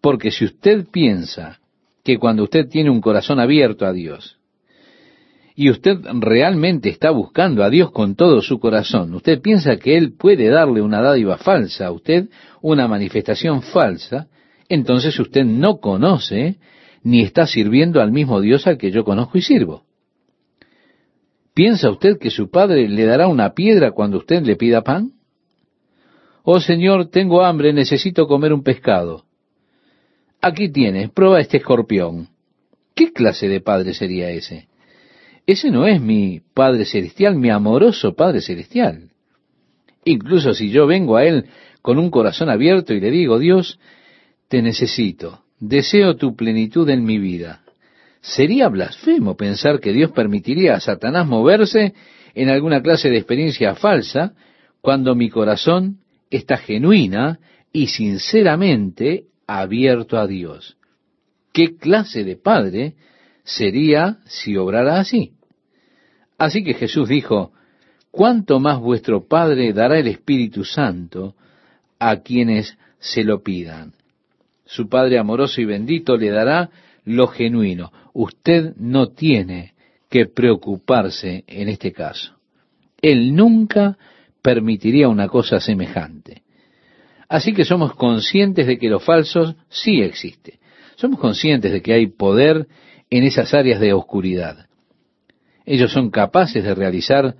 Porque 0.00 0.30
si 0.30 0.46
usted 0.46 0.86
piensa 0.90 1.60
que 2.02 2.16
cuando 2.16 2.44
usted 2.44 2.70
tiene 2.70 2.88
un 2.88 3.02
corazón 3.02 3.38
abierto 3.38 3.84
a 3.84 3.92
Dios, 3.92 4.38
y 5.54 5.70
usted 5.70 5.98
realmente 6.20 6.88
está 6.88 7.10
buscando 7.10 7.62
a 7.62 7.70
Dios 7.70 7.90
con 7.90 8.14
todo 8.14 8.40
su 8.40 8.58
corazón, 8.58 9.14
usted 9.14 9.40
piensa 9.40 9.76
que 9.76 9.96
Él 9.96 10.14
puede 10.16 10.48
darle 10.48 10.80
una 10.80 11.02
dádiva 11.02 11.36
falsa 11.36 11.86
a 11.86 11.92
usted, 11.92 12.28
una 12.60 12.88
manifestación 12.88 13.62
falsa, 13.62 14.28
entonces 14.68 15.18
usted 15.18 15.44
no 15.44 15.78
conoce 15.78 16.58
ni 17.02 17.22
está 17.22 17.46
sirviendo 17.46 18.00
al 18.00 18.12
mismo 18.12 18.40
Dios 18.40 18.66
al 18.66 18.78
que 18.78 18.90
yo 18.90 19.04
conozco 19.04 19.36
y 19.36 19.42
sirvo. 19.42 19.84
¿Piensa 21.54 21.90
usted 21.90 22.18
que 22.18 22.30
su 22.30 22.50
padre 22.50 22.88
le 22.88 23.04
dará 23.04 23.28
una 23.28 23.52
piedra 23.52 23.90
cuando 23.90 24.18
usted 24.18 24.42
le 24.42 24.56
pida 24.56 24.82
pan? 24.82 25.12
Oh 26.44 26.60
Señor, 26.60 27.10
tengo 27.10 27.42
hambre, 27.44 27.72
necesito 27.72 28.26
comer 28.26 28.52
un 28.52 28.62
pescado. 28.62 29.24
Aquí 30.40 30.70
tienes, 30.70 31.10
prueba 31.10 31.40
este 31.40 31.58
escorpión. 31.58 32.28
¿Qué 32.94 33.12
clase 33.12 33.48
de 33.48 33.60
padre 33.60 33.94
sería 33.94 34.30
ese? 34.30 34.68
Ese 35.46 35.70
no 35.70 35.86
es 35.86 36.00
mi 36.00 36.40
Padre 36.54 36.84
Celestial, 36.84 37.36
mi 37.36 37.50
amoroso 37.50 38.14
Padre 38.14 38.40
Celestial. 38.40 39.10
Incluso 40.04 40.54
si 40.54 40.70
yo 40.70 40.86
vengo 40.86 41.16
a 41.16 41.24
Él 41.24 41.46
con 41.80 41.98
un 41.98 42.10
corazón 42.10 42.48
abierto 42.48 42.94
y 42.94 43.00
le 43.00 43.10
digo, 43.10 43.38
Dios, 43.38 43.78
te 44.48 44.62
necesito, 44.62 45.44
deseo 45.58 46.16
tu 46.16 46.36
plenitud 46.36 46.88
en 46.90 47.04
mi 47.04 47.18
vida. 47.18 47.62
Sería 48.20 48.68
blasfemo 48.68 49.36
pensar 49.36 49.80
que 49.80 49.92
Dios 49.92 50.12
permitiría 50.12 50.74
a 50.74 50.80
Satanás 50.80 51.26
moverse 51.26 51.94
en 52.34 52.48
alguna 52.48 52.80
clase 52.80 53.10
de 53.10 53.18
experiencia 53.18 53.74
falsa 53.74 54.34
cuando 54.80 55.14
mi 55.14 55.28
corazón 55.28 55.98
está 56.30 56.56
genuina 56.56 57.40
y 57.72 57.88
sinceramente 57.88 59.24
abierto 59.46 60.18
a 60.18 60.26
Dios. 60.26 60.76
¿Qué 61.52 61.76
clase 61.76 62.24
de 62.24 62.36
padre 62.36 62.94
sería 63.44 64.18
si 64.24 64.56
obrara 64.56 65.00
así. 65.00 65.32
Así 66.38 66.64
que 66.64 66.74
Jesús 66.74 67.08
dijo, 67.08 67.52
¿cuánto 68.10 68.58
más 68.60 68.80
vuestro 68.80 69.26
Padre 69.26 69.72
dará 69.72 69.98
el 69.98 70.08
Espíritu 70.08 70.64
Santo 70.64 71.34
a 71.98 72.16
quienes 72.16 72.76
se 72.98 73.24
lo 73.24 73.42
pidan? 73.42 73.92
Su 74.64 74.88
Padre 74.88 75.18
amoroso 75.18 75.60
y 75.60 75.64
bendito 75.64 76.16
le 76.16 76.30
dará 76.30 76.70
lo 77.04 77.26
genuino. 77.28 77.92
Usted 78.12 78.74
no 78.76 79.08
tiene 79.08 79.74
que 80.08 80.26
preocuparse 80.26 81.44
en 81.46 81.68
este 81.68 81.92
caso. 81.92 82.34
Él 83.00 83.34
nunca 83.34 83.96
permitiría 84.42 85.08
una 85.08 85.28
cosa 85.28 85.60
semejante. 85.60 86.42
Así 87.28 87.54
que 87.54 87.64
somos 87.64 87.94
conscientes 87.94 88.66
de 88.66 88.78
que 88.78 88.88
los 88.88 89.02
falsos 89.02 89.54
sí 89.68 90.02
existen. 90.02 90.58
Somos 90.96 91.18
conscientes 91.18 91.72
de 91.72 91.80
que 91.80 91.94
hay 91.94 92.06
poder 92.08 92.66
en 93.12 93.24
esas 93.24 93.52
áreas 93.52 93.78
de 93.78 93.92
oscuridad. 93.92 94.68
Ellos 95.66 95.92
son 95.92 96.10
capaces 96.10 96.64
de 96.64 96.74
realizar 96.74 97.36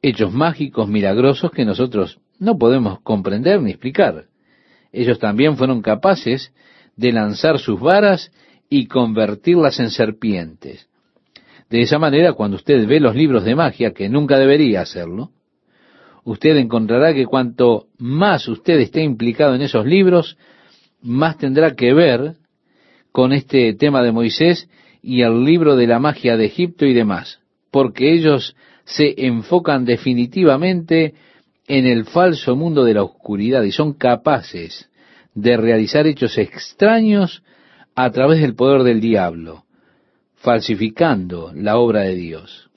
hechos 0.00 0.32
mágicos, 0.32 0.86
milagrosos 0.88 1.50
que 1.50 1.64
nosotros 1.64 2.20
no 2.38 2.56
podemos 2.56 3.00
comprender 3.00 3.60
ni 3.60 3.72
explicar. 3.72 4.26
Ellos 4.92 5.18
también 5.18 5.56
fueron 5.56 5.82
capaces 5.82 6.54
de 6.94 7.10
lanzar 7.10 7.58
sus 7.58 7.80
varas 7.80 8.30
y 8.68 8.86
convertirlas 8.86 9.80
en 9.80 9.90
serpientes. 9.90 10.88
De 11.68 11.80
esa 11.80 11.98
manera, 11.98 12.34
cuando 12.34 12.56
usted 12.56 12.86
ve 12.86 13.00
los 13.00 13.16
libros 13.16 13.42
de 13.42 13.56
magia, 13.56 13.92
que 13.92 14.08
nunca 14.08 14.38
debería 14.38 14.82
hacerlo, 14.82 15.32
usted 16.22 16.56
encontrará 16.58 17.12
que 17.12 17.26
cuanto 17.26 17.88
más 17.98 18.46
usted 18.46 18.78
esté 18.78 19.02
implicado 19.02 19.56
en 19.56 19.62
esos 19.62 19.84
libros, 19.84 20.38
más 21.00 21.38
tendrá 21.38 21.74
que 21.74 21.92
ver 21.92 22.36
con 23.10 23.32
este 23.32 23.74
tema 23.74 24.00
de 24.04 24.12
Moisés 24.12 24.68
y 25.02 25.22
el 25.22 25.44
libro 25.44 25.76
de 25.76 25.88
la 25.88 25.98
magia 25.98 26.36
de 26.36 26.46
Egipto 26.46 26.86
y 26.86 26.94
demás, 26.94 27.40
porque 27.70 28.14
ellos 28.14 28.56
se 28.84 29.14
enfocan 29.26 29.84
definitivamente 29.84 31.14
en 31.66 31.86
el 31.86 32.04
falso 32.04 32.54
mundo 32.56 32.84
de 32.84 32.94
la 32.94 33.02
oscuridad 33.02 33.62
y 33.64 33.72
son 33.72 33.94
capaces 33.94 34.88
de 35.34 35.56
realizar 35.56 36.06
hechos 36.06 36.38
extraños 36.38 37.42
a 37.94 38.10
través 38.10 38.40
del 38.40 38.54
poder 38.54 38.82
del 38.82 39.00
diablo, 39.00 39.64
falsificando 40.36 41.52
la 41.54 41.76
obra 41.78 42.00
de 42.02 42.14
Dios. 42.14 42.70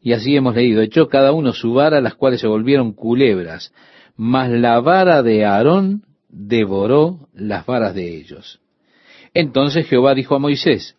Y 0.00 0.12
así 0.12 0.36
hemos 0.36 0.54
leído, 0.54 0.80
echó 0.80 1.08
cada 1.08 1.32
uno 1.32 1.52
su 1.52 1.74
vara, 1.74 2.00
las 2.00 2.14
cuales 2.14 2.40
se 2.40 2.46
volvieron 2.46 2.92
culebras, 2.92 3.72
mas 4.16 4.50
la 4.50 4.80
vara 4.80 5.22
de 5.22 5.44
Aarón 5.44 6.04
devoró 6.28 7.28
las 7.34 7.66
varas 7.66 7.94
de 7.94 8.16
ellos. 8.16 8.60
Entonces 9.34 9.86
Jehová 9.86 10.14
dijo 10.14 10.34
a 10.34 10.38
Moisés, 10.38 10.96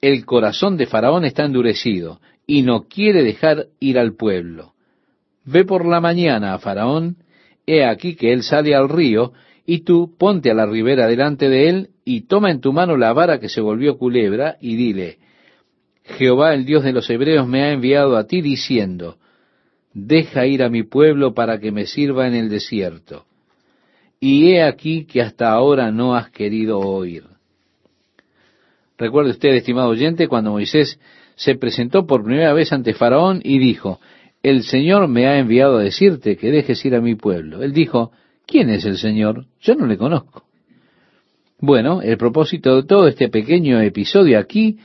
el 0.00 0.24
corazón 0.24 0.76
de 0.76 0.86
Faraón 0.86 1.24
está 1.24 1.44
endurecido 1.44 2.20
y 2.46 2.62
no 2.62 2.88
quiere 2.88 3.22
dejar 3.22 3.66
ir 3.80 3.98
al 3.98 4.14
pueblo. 4.14 4.72
Ve 5.44 5.64
por 5.64 5.86
la 5.86 6.00
mañana 6.00 6.54
a 6.54 6.58
Faraón, 6.58 7.16
he 7.66 7.84
aquí 7.84 8.14
que 8.14 8.32
él 8.32 8.42
sale 8.42 8.74
al 8.74 8.88
río, 8.88 9.32
y 9.66 9.80
tú 9.80 10.14
ponte 10.18 10.50
a 10.50 10.54
la 10.54 10.66
ribera 10.66 11.06
delante 11.06 11.48
de 11.48 11.68
él, 11.68 11.88
y 12.04 12.22
toma 12.22 12.50
en 12.50 12.60
tu 12.60 12.72
mano 12.72 12.96
la 12.96 13.12
vara 13.12 13.40
que 13.40 13.48
se 13.48 13.60
volvió 13.60 13.96
culebra, 13.96 14.56
y 14.60 14.76
dile, 14.76 15.18
Jehová 16.04 16.54
el 16.54 16.66
Dios 16.66 16.84
de 16.84 16.92
los 16.92 17.08
hebreos 17.08 17.46
me 17.48 17.62
ha 17.62 17.72
enviado 17.72 18.16
a 18.16 18.26
ti 18.26 18.42
diciendo, 18.42 19.16
deja 19.94 20.46
ir 20.46 20.62
a 20.62 20.68
mi 20.68 20.82
pueblo 20.82 21.32
para 21.32 21.58
que 21.58 21.72
me 21.72 21.86
sirva 21.86 22.26
en 22.26 22.34
el 22.34 22.50
desierto. 22.50 23.24
Y 24.20 24.52
he 24.52 24.62
aquí 24.62 25.06
que 25.06 25.22
hasta 25.22 25.50
ahora 25.50 25.90
no 25.90 26.14
has 26.14 26.30
querido 26.30 26.78
oír. 26.78 27.24
Recuerde 29.04 29.32
usted, 29.32 29.50
estimado 29.50 29.90
oyente, 29.90 30.28
cuando 30.28 30.52
Moisés 30.52 30.98
se 31.34 31.56
presentó 31.56 32.06
por 32.06 32.24
primera 32.24 32.54
vez 32.54 32.72
ante 32.72 32.94
Faraón 32.94 33.42
y 33.44 33.58
dijo, 33.58 34.00
el 34.42 34.62
Señor 34.62 35.08
me 35.08 35.26
ha 35.26 35.38
enviado 35.38 35.76
a 35.76 35.82
decirte 35.82 36.38
que 36.38 36.50
dejes 36.50 36.82
ir 36.86 36.94
a 36.94 37.02
mi 37.02 37.14
pueblo. 37.14 37.62
Él 37.62 37.74
dijo, 37.74 38.12
¿quién 38.46 38.70
es 38.70 38.86
el 38.86 38.96
Señor? 38.96 39.44
Yo 39.60 39.74
no 39.74 39.84
le 39.84 39.98
conozco. 39.98 40.44
Bueno, 41.58 42.00
el 42.00 42.16
propósito 42.16 42.76
de 42.76 42.84
todo 42.84 43.06
este 43.06 43.28
pequeño 43.28 43.78
episodio 43.78 44.38
aquí 44.38 44.78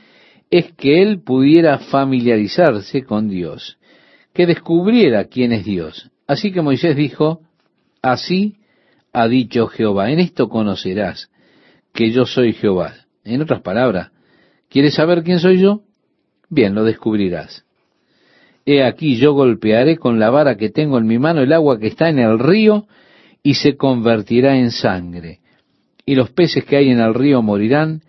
es 0.50 0.70
que 0.74 1.00
él 1.00 1.22
pudiera 1.22 1.78
familiarizarse 1.78 3.04
con 3.04 3.26
Dios, 3.26 3.78
que 4.34 4.44
descubriera 4.44 5.24
quién 5.28 5.52
es 5.52 5.64
Dios. 5.64 6.10
Así 6.26 6.52
que 6.52 6.60
Moisés 6.60 6.94
dijo, 6.94 7.40
así 8.02 8.58
ha 9.14 9.26
dicho 9.28 9.66
Jehová, 9.68 10.10
en 10.10 10.20
esto 10.20 10.50
conocerás 10.50 11.30
que 11.94 12.10
yo 12.10 12.26
soy 12.26 12.52
Jehová. 12.52 12.99
En 13.24 13.42
otras 13.42 13.60
palabras, 13.60 14.10
¿quieres 14.68 14.94
saber 14.94 15.22
quién 15.22 15.38
soy 15.38 15.60
yo? 15.60 15.82
Bien, 16.48 16.74
lo 16.74 16.84
descubrirás. 16.84 17.64
He 18.66 18.82
aquí 18.82 19.16
yo 19.16 19.32
golpearé 19.32 19.96
con 19.96 20.18
la 20.18 20.30
vara 20.30 20.56
que 20.56 20.70
tengo 20.70 20.98
en 20.98 21.06
mi 21.06 21.18
mano 21.18 21.40
el 21.40 21.52
agua 21.52 21.78
que 21.78 21.88
está 21.88 22.08
en 22.08 22.18
el 22.18 22.38
río 22.38 22.86
y 23.42 23.54
se 23.54 23.76
convertirá 23.76 24.56
en 24.56 24.70
sangre. 24.70 25.40
Y 26.04 26.14
los 26.14 26.30
peces 26.30 26.64
que 26.64 26.76
hay 26.76 26.90
en 26.90 27.00
el 27.00 27.14
río 27.14 27.42
morirán 27.42 28.02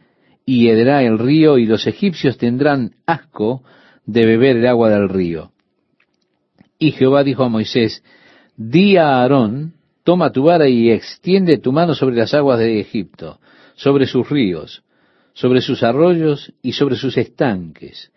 y 0.46 0.68
hederá 0.70 1.03
el 1.03 1.20
río 1.20 1.58
y 1.58 1.65
los 1.65 1.88
egipcios 1.88 2.38
tendrán 2.38 2.96
asco 3.06 3.63
de 4.06 4.25
beber 4.25 4.58
el 4.58 4.68
agua 4.68 4.89
del 4.89 5.08
río. 5.08 5.51
Y 6.80 6.91
Jehová 6.91 7.24
dijo 7.24 7.44
a 7.44 7.50
Moisés, 7.50 8.03
di 8.58 8.98
a 8.98 9.22
Aarón, 9.22 9.74
toma 10.03 10.32
tu 10.32 10.44
vara 10.44 10.68
y 10.68 10.89
extiende 10.89 11.58
tu 11.60 11.72
mano 11.72 11.94
sobre 11.94 12.15
las 12.15 12.34
aguas 12.34 12.60
de 12.60 12.80
Egipto, 12.80 13.39
sobre 13.75 14.08
sus 14.08 14.30
ríos, 14.30 14.84
sobre 15.34 15.62
sus 15.62 15.84
arroyos 15.84 16.54
y 16.62 16.74
sobre 16.74 16.96
sus 16.96 17.18
estanques, 17.18 18.12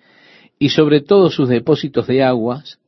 y 0.58 0.70
sobre 0.70 1.00
todos 1.00 1.34
sus 1.34 1.48
depósitos 1.48 2.06
de 2.06 2.22
aguas, 2.22 2.78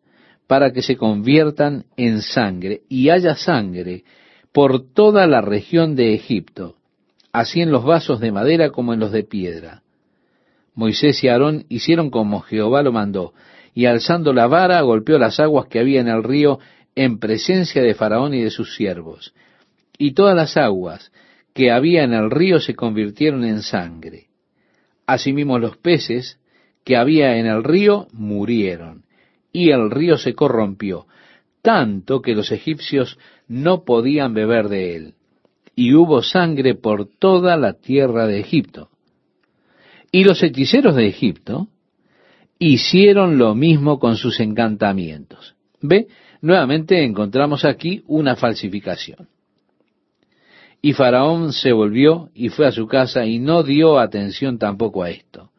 para 0.46 0.72
que 0.72 0.82
se 0.82 0.96
conviertan 0.96 1.86
en 1.96 2.22
sangre, 2.22 2.82
y 2.88 3.10
haya 3.10 3.34
sangre 3.34 4.04
por 4.52 4.92
toda 4.92 5.26
la 5.26 5.40
región 5.40 5.96
de 5.96 6.14
Egipto, 6.14 6.76
así 7.32 7.60
en 7.60 7.70
los 7.70 7.84
vasos 7.84 8.20
de 8.20 8.32
madera 8.32 8.70
como 8.70 8.94
en 8.94 9.00
los 9.00 9.12
de 9.12 9.24
piedra. 9.24 9.82
Moisés 10.74 11.22
y 11.24 11.28
Aarón 11.28 11.64
hicieron 11.68 12.10
como 12.10 12.40
Jehová 12.40 12.82
lo 12.82 12.92
mandó, 12.92 13.32
y 13.74 13.86
alzando 13.86 14.32
la 14.32 14.46
vara 14.46 14.80
golpeó 14.80 15.18
las 15.18 15.40
aguas 15.40 15.66
que 15.66 15.78
había 15.78 16.00
en 16.00 16.08
el 16.08 16.22
río 16.22 16.58
en 16.94 17.18
presencia 17.18 17.82
de 17.82 17.94
Faraón 17.94 18.32
y 18.34 18.42
de 18.42 18.50
sus 18.50 18.74
siervos. 18.74 19.34
Y 19.98 20.12
todas 20.12 20.34
las 20.34 20.56
aguas 20.56 21.12
que 21.56 21.70
había 21.70 22.04
en 22.04 22.12
el 22.12 22.30
río 22.30 22.60
se 22.60 22.74
convirtieron 22.74 23.42
en 23.42 23.62
sangre. 23.62 24.26
Asimismo 25.06 25.58
los 25.58 25.78
peces 25.78 26.38
que 26.84 26.98
había 26.98 27.38
en 27.38 27.46
el 27.46 27.64
río 27.64 28.08
murieron, 28.12 29.06
y 29.52 29.70
el 29.70 29.90
río 29.90 30.18
se 30.18 30.34
corrompió, 30.34 31.06
tanto 31.62 32.20
que 32.20 32.34
los 32.34 32.52
egipcios 32.52 33.18
no 33.48 33.84
podían 33.84 34.34
beber 34.34 34.68
de 34.68 34.96
él, 34.96 35.14
y 35.74 35.94
hubo 35.94 36.22
sangre 36.22 36.74
por 36.74 37.08
toda 37.08 37.56
la 37.56 37.72
tierra 37.72 38.26
de 38.26 38.38
Egipto. 38.38 38.90
Y 40.12 40.24
los 40.24 40.42
hechiceros 40.42 40.94
de 40.94 41.06
Egipto 41.06 41.68
hicieron 42.58 43.38
lo 43.38 43.54
mismo 43.54 43.98
con 43.98 44.16
sus 44.16 44.40
encantamientos. 44.40 45.56
Ve, 45.80 46.06
nuevamente 46.42 47.02
encontramos 47.02 47.64
aquí 47.64 48.02
una 48.06 48.36
falsificación. 48.36 49.28
Y 50.86 50.92
Faraón 50.92 51.52
se 51.52 51.72
volvió 51.72 52.28
y 52.32 52.48
fue 52.48 52.68
a 52.68 52.70
su 52.70 52.86
casa 52.86 53.26
y 53.26 53.40
no 53.40 53.64
dio 53.64 53.98
atención 53.98 54.56
tampoco 54.56 55.02
a 55.02 55.10
esto. 55.10 55.50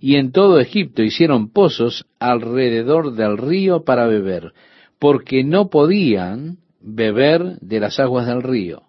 Y 0.00 0.16
en 0.16 0.32
todo 0.32 0.58
Egipto 0.58 1.04
hicieron 1.04 1.52
pozos 1.52 2.04
alrededor 2.18 3.14
del 3.14 3.38
río 3.38 3.84
para 3.84 4.08
beber, 4.08 4.54
porque 4.98 5.44
no 5.44 5.70
podían 5.70 6.56
beber 6.80 7.60
de 7.60 7.78
las 7.78 8.00
aguas 8.00 8.26
del 8.26 8.42
río. 8.42 8.82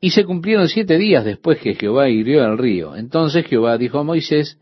Y 0.00 0.10
se 0.10 0.24
cumplieron 0.24 0.66
siete 0.66 0.98
días 0.98 1.24
después 1.24 1.60
que 1.60 1.76
Jehová 1.76 2.08
hirió 2.08 2.44
el 2.44 2.58
río. 2.58 2.96
Entonces 2.96 3.46
Jehová 3.46 3.78
dijo 3.78 4.00
a 4.00 4.02
Moisés, 4.02 4.58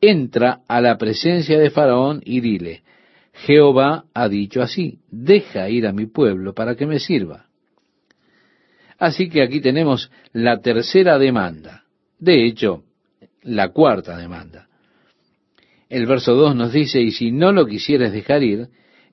entra 0.00 0.62
a 0.66 0.80
la 0.80 0.98
presencia 0.98 1.60
de 1.60 1.70
Faraón 1.70 2.22
y 2.24 2.40
dile, 2.40 2.82
Jehová 3.34 4.06
ha 4.14 4.28
dicho 4.28 4.62
así, 4.62 4.98
deja 5.12 5.68
ir 5.68 5.86
a 5.86 5.92
mi 5.92 6.06
pueblo 6.06 6.54
para 6.54 6.74
que 6.74 6.86
me 6.86 6.98
sirva. 6.98 7.47
Así 8.98 9.28
que 9.28 9.42
aquí 9.42 9.60
tenemos 9.60 10.10
la 10.32 10.60
tercera 10.60 11.18
demanda. 11.18 11.84
De 12.18 12.44
hecho, 12.44 12.82
la 13.42 13.68
cuarta 13.68 14.16
demanda. 14.16 14.68
El 15.88 16.06
verso 16.06 16.34
2 16.34 16.54
nos 16.56 16.72
dice, 16.72 17.00
y 17.00 17.12
si 17.12 17.30
no 17.30 17.52
lo 17.52 17.66
quisieres 17.66 18.12
dejar 18.12 18.42
ir, 18.42 18.68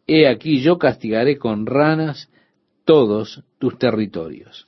he 0.08 0.28
aquí 0.28 0.60
yo 0.62 0.78
castigaré 0.78 1.38
con 1.38 1.66
ranas 1.66 2.30
todos 2.84 3.44
tus 3.60 3.78
territorios. 3.78 4.68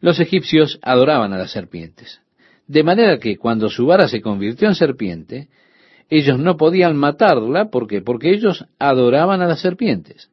Los 0.00 0.18
egipcios 0.18 0.78
adoraban 0.82 1.32
a 1.32 1.38
las 1.38 1.52
serpientes, 1.52 2.20
de 2.66 2.82
manera 2.82 3.18
que 3.18 3.36
cuando 3.36 3.68
su 3.68 3.86
vara 3.86 4.08
se 4.08 4.22
convirtió 4.22 4.68
en 4.68 4.74
serpiente, 4.74 5.48
ellos 6.08 6.38
no 6.38 6.56
podían 6.56 6.96
matarla, 6.96 7.70
¿por 7.70 7.86
qué? 7.86 8.00
Porque 8.00 8.30
ellos 8.30 8.64
adoraban 8.78 9.42
a 9.42 9.46
las 9.46 9.60
serpientes. 9.60 10.30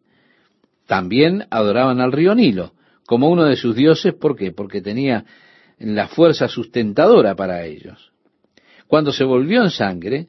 También 0.87 1.45
adoraban 1.51 1.99
al 1.99 2.11
río 2.11 2.33
Nilo, 2.33 2.73
como 3.07 3.29
uno 3.29 3.45
de 3.45 3.55
sus 3.55 3.73
dioses, 3.73 4.13
¿por 4.13 4.35
qué? 4.35 4.51
Porque 4.51 4.81
tenía 4.81 5.23
la 5.79 6.09
fuerza 6.09 6.49
sustentadora 6.49 7.35
para 7.35 7.63
ellos. 7.63 8.11
Cuando 8.85 9.13
se 9.13 9.23
volvió 9.23 9.63
en 9.63 9.69
sangre, 9.69 10.27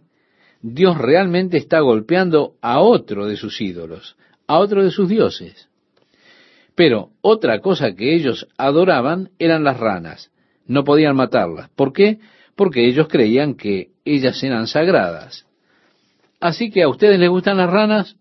Dios 0.63 0.97
realmente 0.97 1.57
está 1.57 1.81
golpeando 1.81 2.55
a 2.63 2.79
otro 2.81 3.27
de 3.27 3.37
sus 3.37 3.61
ídolos, 3.61 4.17
a 4.47 4.59
otro 4.59 4.85
de 4.85 4.93
sus 4.93 5.09
dioses. 5.09 5.69
Pero 6.77 7.11
otra 7.21 7.59
cosa 7.59 7.97
que 7.97 8.15
ellos 8.15 8.47
adoraban 8.57 9.31
eran 9.41 9.65
las 9.65 9.81
ranas. 9.81 10.31
No 10.65 10.85
podían 10.85 11.17
matarlas. 11.17 11.71
¿Por 11.71 11.93
qué? 11.93 12.21
Porque 12.55 12.87
ellos 12.87 13.09
creían 13.09 13.55
que 13.55 13.89
ellas 14.05 14.41
eran 14.45 14.69
sagradas. 14.69 15.47
Así 16.39 16.71
que 16.71 16.85
a 16.85 16.89
ustedes 16.89 17.19
les 17.19 17.29
gustan 17.29 17.57
las 17.57 17.71
ranas, 17.71 18.17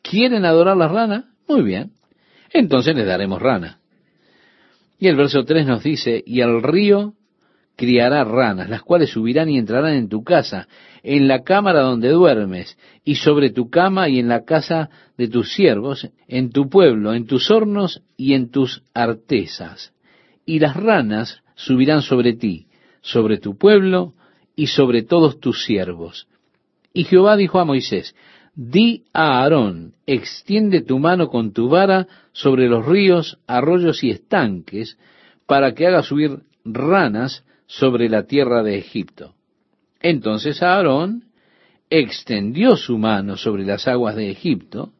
¿quieren 0.00 0.44
adorar 0.44 0.76
las 0.76 0.92
ranas? 0.92 1.24
Muy 1.48 1.62
bien. 1.62 1.90
Entonces 2.52 2.94
les 2.94 3.06
daremos 3.06 3.42
rana. 3.42 3.80
Y 4.98 5.08
el 5.08 5.16
verso 5.16 5.44
3 5.44 5.66
nos 5.66 5.82
dice, 5.82 6.22
y 6.26 6.40
el 6.40 6.62
río 6.62 7.14
criará 7.76 8.24
ranas, 8.24 8.70
las 8.70 8.82
cuales 8.82 9.10
subirán 9.10 9.50
y 9.50 9.58
entrarán 9.58 9.94
en 9.94 10.08
tu 10.08 10.24
casa, 10.24 10.66
en 11.02 11.28
la 11.28 11.42
cámara 11.42 11.82
donde 11.82 12.08
duermes, 12.08 12.78
y 13.04 13.16
sobre 13.16 13.50
tu 13.50 13.68
cama 13.68 14.08
y 14.08 14.18
en 14.18 14.28
la 14.28 14.44
casa 14.44 14.88
de 15.18 15.28
tus 15.28 15.52
siervos, 15.52 16.08
en 16.26 16.50
tu 16.50 16.68
pueblo, 16.70 17.12
en 17.12 17.26
tus 17.26 17.50
hornos 17.50 18.02
y 18.16 18.32
en 18.32 18.50
tus 18.50 18.82
artesas. 18.94 19.92
Y 20.46 20.58
las 20.58 20.76
ranas 20.76 21.42
subirán 21.54 22.02
sobre 22.02 22.32
ti, 22.32 22.66
sobre 23.02 23.38
tu 23.38 23.56
pueblo 23.58 24.14
y 24.56 24.68
sobre 24.68 25.02
todos 25.02 25.38
tus 25.38 25.64
siervos. 25.64 26.28
Y 26.94 27.04
Jehová 27.04 27.36
dijo 27.36 27.60
a 27.60 27.66
Moisés, 27.66 28.14
Di 28.56 29.04
a 29.12 29.42
Aarón, 29.42 29.92
extiende 30.06 30.80
tu 30.80 30.98
mano 30.98 31.28
con 31.28 31.52
tu 31.52 31.68
vara 31.68 32.08
sobre 32.32 32.68
los 32.68 32.86
ríos, 32.86 33.38
arroyos 33.46 34.02
y 34.02 34.08
estanques, 34.08 34.98
para 35.46 35.74
que 35.74 35.86
haga 35.86 36.02
subir 36.02 36.40
ranas 36.64 37.44
sobre 37.66 38.08
la 38.08 38.22
tierra 38.26 38.62
de 38.62 38.78
Egipto. 38.78 39.34
Entonces 40.00 40.62
Aarón 40.62 41.24
extendió 41.90 42.76
su 42.76 42.96
mano 42.96 43.36
sobre 43.36 43.66
las 43.66 43.86
aguas 43.86 44.16
de 44.16 44.30
Egipto, 44.30 44.90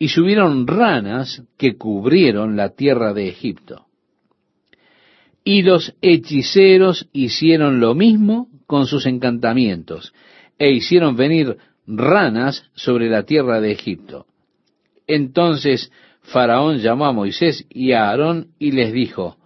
y 0.00 0.08
subieron 0.08 0.66
ranas 0.66 1.44
que 1.56 1.76
cubrieron 1.76 2.56
la 2.56 2.70
tierra 2.70 3.12
de 3.14 3.28
Egipto. 3.28 3.86
Y 5.44 5.62
los 5.62 5.94
hechiceros 6.02 7.08
hicieron 7.12 7.78
lo 7.78 7.94
mismo 7.94 8.48
con 8.66 8.86
sus 8.86 9.06
encantamientos, 9.06 10.12
e 10.58 10.72
hicieron 10.72 11.16
venir 11.16 11.56
ranas 11.88 12.70
sobre 12.74 13.08
la 13.08 13.24
tierra 13.24 13.60
de 13.60 13.72
Egipto. 13.72 14.26
Entonces 15.06 15.90
Faraón 16.22 16.78
llamó 16.78 17.06
a 17.06 17.12
Moisés 17.12 17.66
y 17.70 17.92
a 17.92 18.08
Aarón 18.08 18.48
y 18.58 18.72
les 18.72 18.92
dijo, 18.92 19.38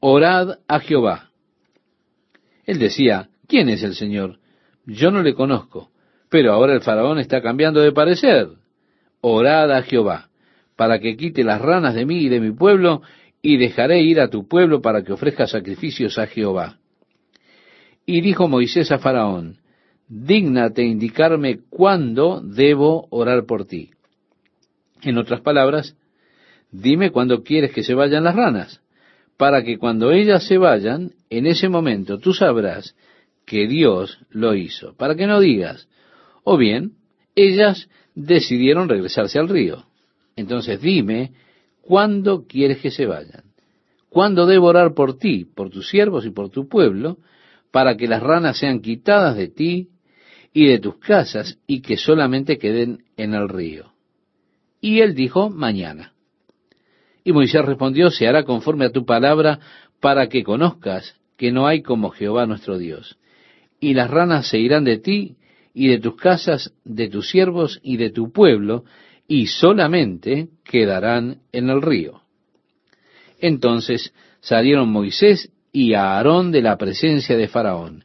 Orad 0.00 0.58
a 0.68 0.80
Jehová. 0.80 1.30
Él 2.64 2.78
decía, 2.78 3.28
¿quién 3.48 3.68
es 3.68 3.82
el 3.82 3.94
Señor? 3.94 4.38
Yo 4.86 5.10
no 5.10 5.22
le 5.22 5.34
conozco. 5.34 5.90
Pero 6.28 6.52
ahora 6.52 6.72
el 6.72 6.80
faraón 6.80 7.18
está 7.18 7.42
cambiando 7.42 7.80
de 7.80 7.92
parecer. 7.92 8.48
Orad 9.20 9.70
a 9.70 9.82
Jehová, 9.82 10.30
para 10.76 10.98
que 10.98 11.16
quite 11.16 11.44
las 11.44 11.60
ranas 11.60 11.94
de 11.94 12.06
mí 12.06 12.20
y 12.20 12.28
de 12.28 12.40
mi 12.40 12.52
pueblo, 12.52 13.02
y 13.42 13.58
dejaré 13.58 14.00
ir 14.00 14.18
a 14.18 14.28
tu 14.28 14.48
pueblo 14.48 14.80
para 14.80 15.02
que 15.02 15.12
ofrezca 15.12 15.46
sacrificios 15.46 16.18
a 16.18 16.26
Jehová. 16.26 16.78
Y 18.06 18.22
dijo 18.22 18.48
Moisés 18.48 18.90
a 18.92 18.98
Faraón, 18.98 19.58
dígnate 20.08 20.82
indicarme 20.82 21.60
cuándo 21.70 22.40
debo 22.42 23.06
orar 23.10 23.46
por 23.46 23.64
ti. 23.66 23.90
En 25.02 25.18
otras 25.18 25.40
palabras, 25.40 25.96
dime 26.70 27.10
cuándo 27.10 27.42
quieres 27.42 27.72
que 27.72 27.82
se 27.82 27.94
vayan 27.94 28.24
las 28.24 28.36
ranas, 28.36 28.80
para 29.36 29.62
que 29.62 29.78
cuando 29.78 30.12
ellas 30.12 30.46
se 30.46 30.58
vayan, 30.58 31.12
en 31.30 31.46
ese 31.46 31.68
momento 31.68 32.18
tú 32.18 32.32
sabrás 32.32 32.94
que 33.44 33.66
Dios 33.66 34.18
lo 34.30 34.54
hizo, 34.54 34.94
para 34.96 35.14
que 35.14 35.26
no 35.26 35.40
digas, 35.40 35.88
o 36.44 36.56
bien, 36.56 36.92
ellas 37.34 37.88
decidieron 38.14 38.88
regresarse 38.88 39.38
al 39.38 39.48
río. 39.48 39.86
Entonces 40.36 40.80
dime, 40.80 41.32
¿cuándo 41.80 42.46
quieres 42.46 42.78
que 42.78 42.90
se 42.90 43.06
vayan? 43.06 43.44
¿Cuándo 44.08 44.46
debo 44.46 44.66
orar 44.66 44.94
por 44.94 45.18
ti, 45.18 45.44
por 45.44 45.70
tus 45.70 45.88
siervos 45.88 46.26
y 46.26 46.30
por 46.30 46.50
tu 46.50 46.68
pueblo, 46.68 47.18
para 47.70 47.96
que 47.96 48.06
las 48.06 48.22
ranas 48.22 48.58
sean 48.58 48.80
quitadas 48.80 49.36
de 49.36 49.48
ti 49.48 49.88
y 50.52 50.66
de 50.66 50.78
tus 50.78 50.96
casas 50.96 51.58
y 51.66 51.80
que 51.80 51.96
solamente 51.96 52.58
queden 52.58 53.04
en 53.16 53.34
el 53.34 53.48
río? 53.48 53.92
Y 54.80 55.00
él 55.00 55.14
dijo, 55.14 55.48
mañana. 55.48 56.12
Y 57.24 57.32
Moisés 57.32 57.64
respondió, 57.64 58.10
se 58.10 58.26
hará 58.26 58.44
conforme 58.44 58.86
a 58.86 58.90
tu 58.90 59.04
palabra 59.04 59.60
para 60.00 60.28
que 60.28 60.42
conozcas 60.42 61.14
que 61.36 61.52
no 61.52 61.66
hay 61.66 61.82
como 61.82 62.10
Jehová 62.10 62.46
nuestro 62.46 62.78
Dios. 62.78 63.16
Y 63.80 63.94
las 63.94 64.10
ranas 64.10 64.48
se 64.48 64.58
irán 64.58 64.84
de 64.84 64.98
ti 64.98 65.36
y 65.74 65.88
de 65.88 65.98
tus 65.98 66.16
casas, 66.16 66.74
de 66.84 67.08
tus 67.08 67.30
siervos 67.30 67.80
y 67.82 67.96
de 67.96 68.10
tu 68.10 68.32
pueblo, 68.32 68.84
y 69.28 69.46
solamente 69.46 70.48
quedarán 70.64 71.38
en 71.52 71.70
el 71.70 71.80
río. 71.80 72.22
Entonces 73.40 74.12
salieron 74.40 74.90
Moisés 74.90 75.50
y 75.72 75.94
Aarón 75.94 76.52
de 76.52 76.62
la 76.62 76.76
presencia 76.76 77.36
de 77.36 77.48
Faraón, 77.48 78.04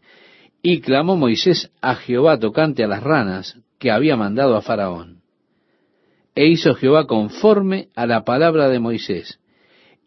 y 0.61 0.81
clamó 0.81 1.15
Moisés 1.15 1.71
a 1.81 1.95
Jehová 1.95 2.39
tocante 2.39 2.83
a 2.83 2.87
las 2.87 3.03
ranas 3.03 3.59
que 3.79 3.91
había 3.91 4.15
mandado 4.15 4.55
a 4.55 4.61
Faraón. 4.61 5.21
E 6.35 6.47
hizo 6.47 6.75
Jehová 6.75 7.07
conforme 7.07 7.89
a 7.95 8.05
la 8.05 8.23
palabra 8.23 8.69
de 8.69 8.79
Moisés, 8.79 9.39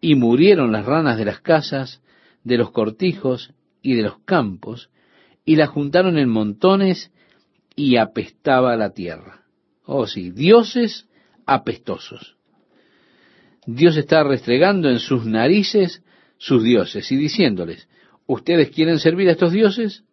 y 0.00 0.14
murieron 0.14 0.72
las 0.72 0.86
ranas 0.86 1.18
de 1.18 1.24
las 1.24 1.40
casas, 1.40 2.02
de 2.44 2.56
los 2.56 2.70
cortijos 2.70 3.52
y 3.82 3.94
de 3.94 4.02
los 4.02 4.18
campos, 4.24 4.90
y 5.44 5.56
las 5.56 5.68
juntaron 5.68 6.18
en 6.18 6.28
montones, 6.28 7.10
y 7.76 7.96
apestaba 7.96 8.76
la 8.76 8.90
tierra. 8.90 9.44
Oh 9.84 10.06
sí, 10.06 10.30
dioses 10.30 11.08
apestosos. 11.46 12.36
Dios 13.66 13.96
está 13.96 14.22
restregando 14.22 14.88
en 14.88 14.98
sus 14.98 15.24
narices 15.24 16.02
sus 16.38 16.62
dioses 16.62 17.10
y 17.12 17.16
diciéndoles, 17.16 17.88
¿ustedes 18.26 18.70
quieren 18.70 18.98
servir 18.98 19.28
a 19.28 19.32
estos 19.32 19.52
dioses? 19.52 20.04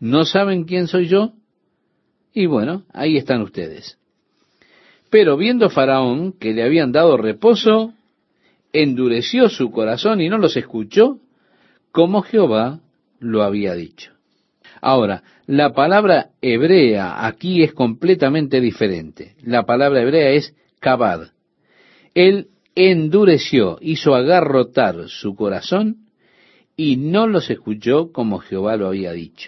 ¿No 0.00 0.24
saben 0.24 0.64
quién 0.64 0.86
soy 0.86 1.08
yo? 1.08 1.32
Y 2.32 2.46
bueno, 2.46 2.84
ahí 2.92 3.16
están 3.16 3.42
ustedes. 3.42 3.98
Pero 5.10 5.36
viendo 5.36 5.70
Faraón 5.70 6.32
que 6.32 6.52
le 6.52 6.64
habían 6.64 6.90
dado 6.90 7.16
reposo, 7.16 7.94
endureció 8.72 9.48
su 9.48 9.70
corazón 9.70 10.20
y 10.20 10.28
no 10.28 10.38
los 10.38 10.56
escuchó, 10.56 11.20
como 11.92 12.22
Jehová 12.22 12.80
lo 13.20 13.44
había 13.44 13.74
dicho. 13.74 14.10
Ahora, 14.80 15.22
la 15.46 15.72
palabra 15.72 16.30
hebrea 16.42 17.26
aquí 17.26 17.62
es 17.62 17.72
completamente 17.72 18.60
diferente. 18.60 19.36
La 19.42 19.64
palabra 19.64 20.02
hebrea 20.02 20.30
es 20.30 20.54
kabad. 20.80 21.28
Él 22.14 22.48
endureció, 22.74 23.78
hizo 23.80 24.14
agarrotar 24.14 25.08
su 25.08 25.34
corazón 25.36 26.08
y 26.76 26.96
no 26.96 27.26
los 27.26 27.50
escuchó 27.50 28.10
como 28.12 28.40
Jehová 28.40 28.76
lo 28.76 28.88
había 28.88 29.12
dicho. 29.12 29.42